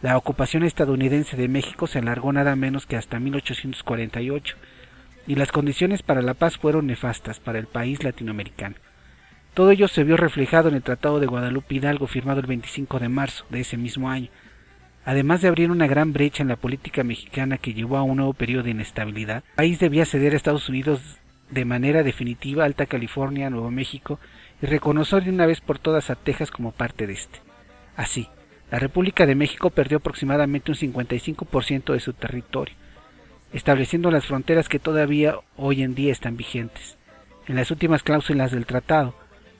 La 0.00 0.16
ocupación 0.16 0.62
estadounidense 0.62 1.36
de 1.36 1.48
México 1.48 1.86
se 1.86 1.98
alargó 1.98 2.32
nada 2.32 2.56
menos 2.56 2.86
que 2.86 2.96
hasta 2.96 3.20
1848 3.20 4.56
y 5.26 5.34
las 5.34 5.52
condiciones 5.52 6.02
para 6.02 6.22
la 6.22 6.34
paz 6.34 6.56
fueron 6.56 6.86
nefastas 6.86 7.40
para 7.40 7.58
el 7.58 7.66
país 7.66 8.02
latinoamericano. 8.04 8.76
Todo 9.54 9.70
ello 9.70 9.88
se 9.88 10.04
vio 10.04 10.16
reflejado 10.16 10.68
en 10.68 10.74
el 10.74 10.82
Tratado 10.82 11.18
de 11.18 11.26
Guadalupe 11.26 11.74
Hidalgo 11.74 12.06
firmado 12.06 12.40
el 12.40 12.46
25 12.46 12.98
de 12.98 13.08
marzo 13.08 13.46
de 13.48 13.60
ese 13.60 13.76
mismo 13.76 14.10
año. 14.10 14.28
Además 15.04 15.40
de 15.40 15.48
abrir 15.48 15.70
una 15.70 15.86
gran 15.86 16.12
brecha 16.12 16.42
en 16.42 16.48
la 16.48 16.56
política 16.56 17.04
mexicana 17.04 17.58
que 17.58 17.72
llevó 17.72 17.96
a 17.96 18.02
un 18.02 18.18
nuevo 18.18 18.34
periodo 18.34 18.64
de 18.64 18.72
inestabilidad, 18.72 19.44
el 19.50 19.54
país 19.54 19.78
debía 19.78 20.04
ceder 20.04 20.34
a 20.34 20.36
Estados 20.36 20.68
Unidos 20.68 21.00
de 21.50 21.64
manera 21.64 22.02
definitiva 22.02 22.64
Alta 22.64 22.86
California, 22.86 23.50
Nuevo 23.50 23.70
México 23.70 24.18
y 24.60 24.66
reconocer 24.66 25.24
de 25.24 25.30
una 25.30 25.46
vez 25.46 25.60
por 25.60 25.78
todas 25.78 26.10
a 26.10 26.16
Texas 26.16 26.50
como 26.50 26.72
parte 26.72 27.06
de 27.06 27.14
este. 27.14 27.40
Así, 27.96 28.28
la 28.70 28.78
República 28.78 29.26
de 29.26 29.36
México 29.36 29.70
perdió 29.70 29.98
aproximadamente 29.98 30.72
un 30.72 30.76
55% 30.76 31.92
de 31.92 32.00
su 32.00 32.12
territorio, 32.12 32.74
estableciendo 33.52 34.10
las 34.10 34.26
fronteras 34.26 34.68
que 34.68 34.78
todavía 34.78 35.36
hoy 35.56 35.82
en 35.82 35.94
día 35.94 36.12
están 36.12 36.36
vigentes. 36.36 36.96
En 37.46 37.56
las 37.56 37.70
últimas 37.70 38.02
cláusulas 38.02 38.50
del 38.50 38.66
tratado, 38.66 39.14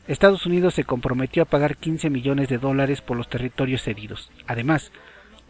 Estados 0.09 0.46
Unidos 0.46 0.75
se 0.75 0.85
comprometió 0.85 1.42
a 1.42 1.46
pagar 1.46 1.77
15 1.77 2.11
millones 2.11 2.49
de 2.49 2.59
dólares 2.59 3.01
por 3.01 3.16
los 3.16 3.29
territorios 3.29 3.83
cedidos. 3.83 4.31
Además, 4.46 4.92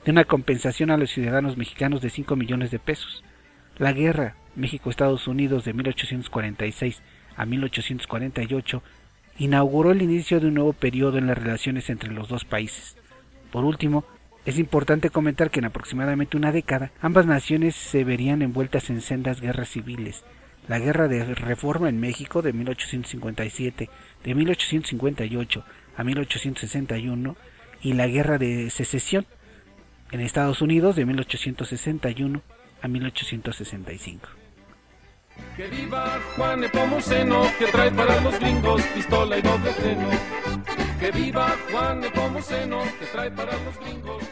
de 0.05 0.12
una 0.12 0.25
compensación 0.25 0.90
a 0.90 0.96
los 0.96 1.11
ciudadanos 1.11 1.57
mexicanos 1.57 2.01
de 2.01 2.11
5 2.11 2.37
millones 2.37 2.70
de 2.70 2.79
pesos. 2.79 3.25
La 3.77 3.92
guerra 3.92 4.37
México-Estados 4.55 5.27
Unidos 5.29 5.64
de 5.64 5.75
1846 5.75 7.03
a 7.37 7.44
1848 7.44 8.83
inauguró 9.38 9.90
el 9.90 10.01
inicio 10.01 10.40
de 10.40 10.46
un 10.46 10.55
nuevo 10.55 10.72
periodo 10.72 11.18
en 11.18 11.27
las 11.27 11.37
relaciones 11.37 11.90
entre 11.90 12.12
los 12.12 12.29
dos 12.29 12.44
países. 12.44 12.96
Por 13.51 13.64
último, 13.64 14.05
es 14.46 14.59
importante 14.59 15.11
comentar 15.11 15.50
que 15.50 15.59
en 15.59 15.66
aproximadamente 15.66 16.37
una 16.37 16.52
década 16.52 16.92
ambas 17.00 17.26
naciones 17.26 17.74
se 17.74 18.04
verían 18.04 18.42
envueltas 18.42 18.90
en 18.90 19.00
sendas 19.02 19.40
guerras 19.40 19.70
civiles. 19.70 20.24
La 20.68 20.78
guerra 20.78 21.09
de 21.09 21.24
reforma 21.35 21.88
en 21.88 22.00
México 22.00 22.42
de 22.42 22.52
1857, 22.52 23.90
de 24.24 24.35
1858 24.35 25.64
a 25.96 26.04
1861 26.04 27.37
y 27.82 27.92
la 27.94 28.06
guerra 28.06 28.38
de 28.38 28.70
secesión 28.70 29.26
en 30.12 30.20
Estados 30.20 30.62
Unidos 30.62 30.94
de 30.94 31.04
1861 31.06 32.42
a 32.82 32.88
1865. 32.88 34.28
Que 35.56 35.66
viva 35.68 36.18
Juan 36.37 36.61
que 36.61 37.66
trae 37.66 37.90
para 37.90 38.20
los 38.20 38.38
gringos 38.38 38.82
pistola 38.94 39.38
y 39.38 39.42
doble 39.42 39.70
freno. 39.72 40.11
Que 41.00 41.11
viva 41.11 41.56
Juan 41.70 42.00
que 42.00 43.06
trae 43.12 43.30
para 43.30 43.52
los 43.52 43.78
gringos 43.80 44.22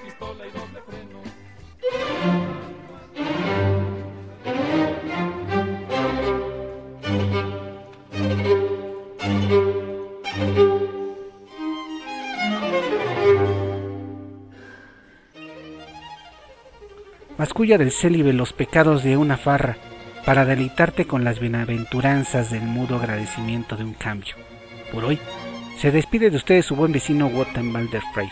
Del 17.64 17.92
célibe 17.92 18.34
los 18.34 18.52
pecados 18.52 19.02
de 19.02 19.16
una 19.16 19.38
farra 19.38 19.78
para 20.26 20.44
deleitarte 20.44 21.06
con 21.06 21.24
las 21.24 21.40
bienaventuranzas 21.40 22.50
del 22.50 22.60
mudo 22.60 22.96
agradecimiento 22.96 23.74
de 23.74 23.84
un 23.84 23.94
cambio. 23.94 24.34
Por 24.92 25.06
hoy, 25.06 25.18
se 25.78 25.90
despide 25.90 26.28
de 26.28 26.36
ustedes 26.36 26.66
su 26.66 26.76
buen 26.76 26.92
vecino 26.92 27.26
Wotan 27.26 27.72
Balder 27.72 28.02
Freyr. 28.12 28.30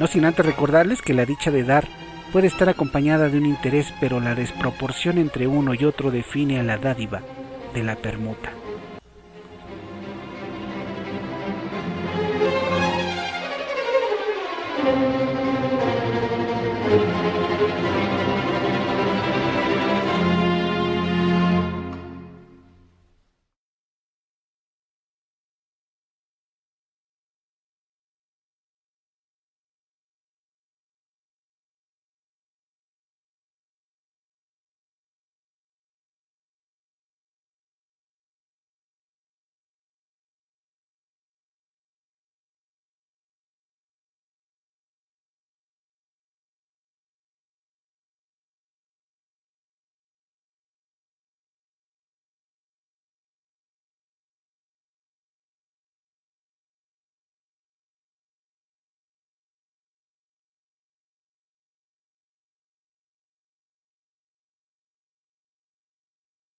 No 0.00 0.08
sin 0.08 0.24
antes 0.24 0.44
recordarles 0.44 1.00
que 1.00 1.14
la 1.14 1.24
dicha 1.24 1.52
de 1.52 1.62
dar 1.62 1.86
puede 2.32 2.48
estar 2.48 2.68
acompañada 2.68 3.28
de 3.28 3.38
un 3.38 3.46
interés, 3.46 3.94
pero 4.00 4.18
la 4.18 4.34
desproporción 4.34 5.18
entre 5.18 5.46
uno 5.46 5.72
y 5.72 5.84
otro 5.84 6.10
define 6.10 6.58
a 6.58 6.64
la 6.64 6.76
dádiva 6.76 7.22
de 7.72 7.84
la 7.84 7.94
permuta. 7.94 8.50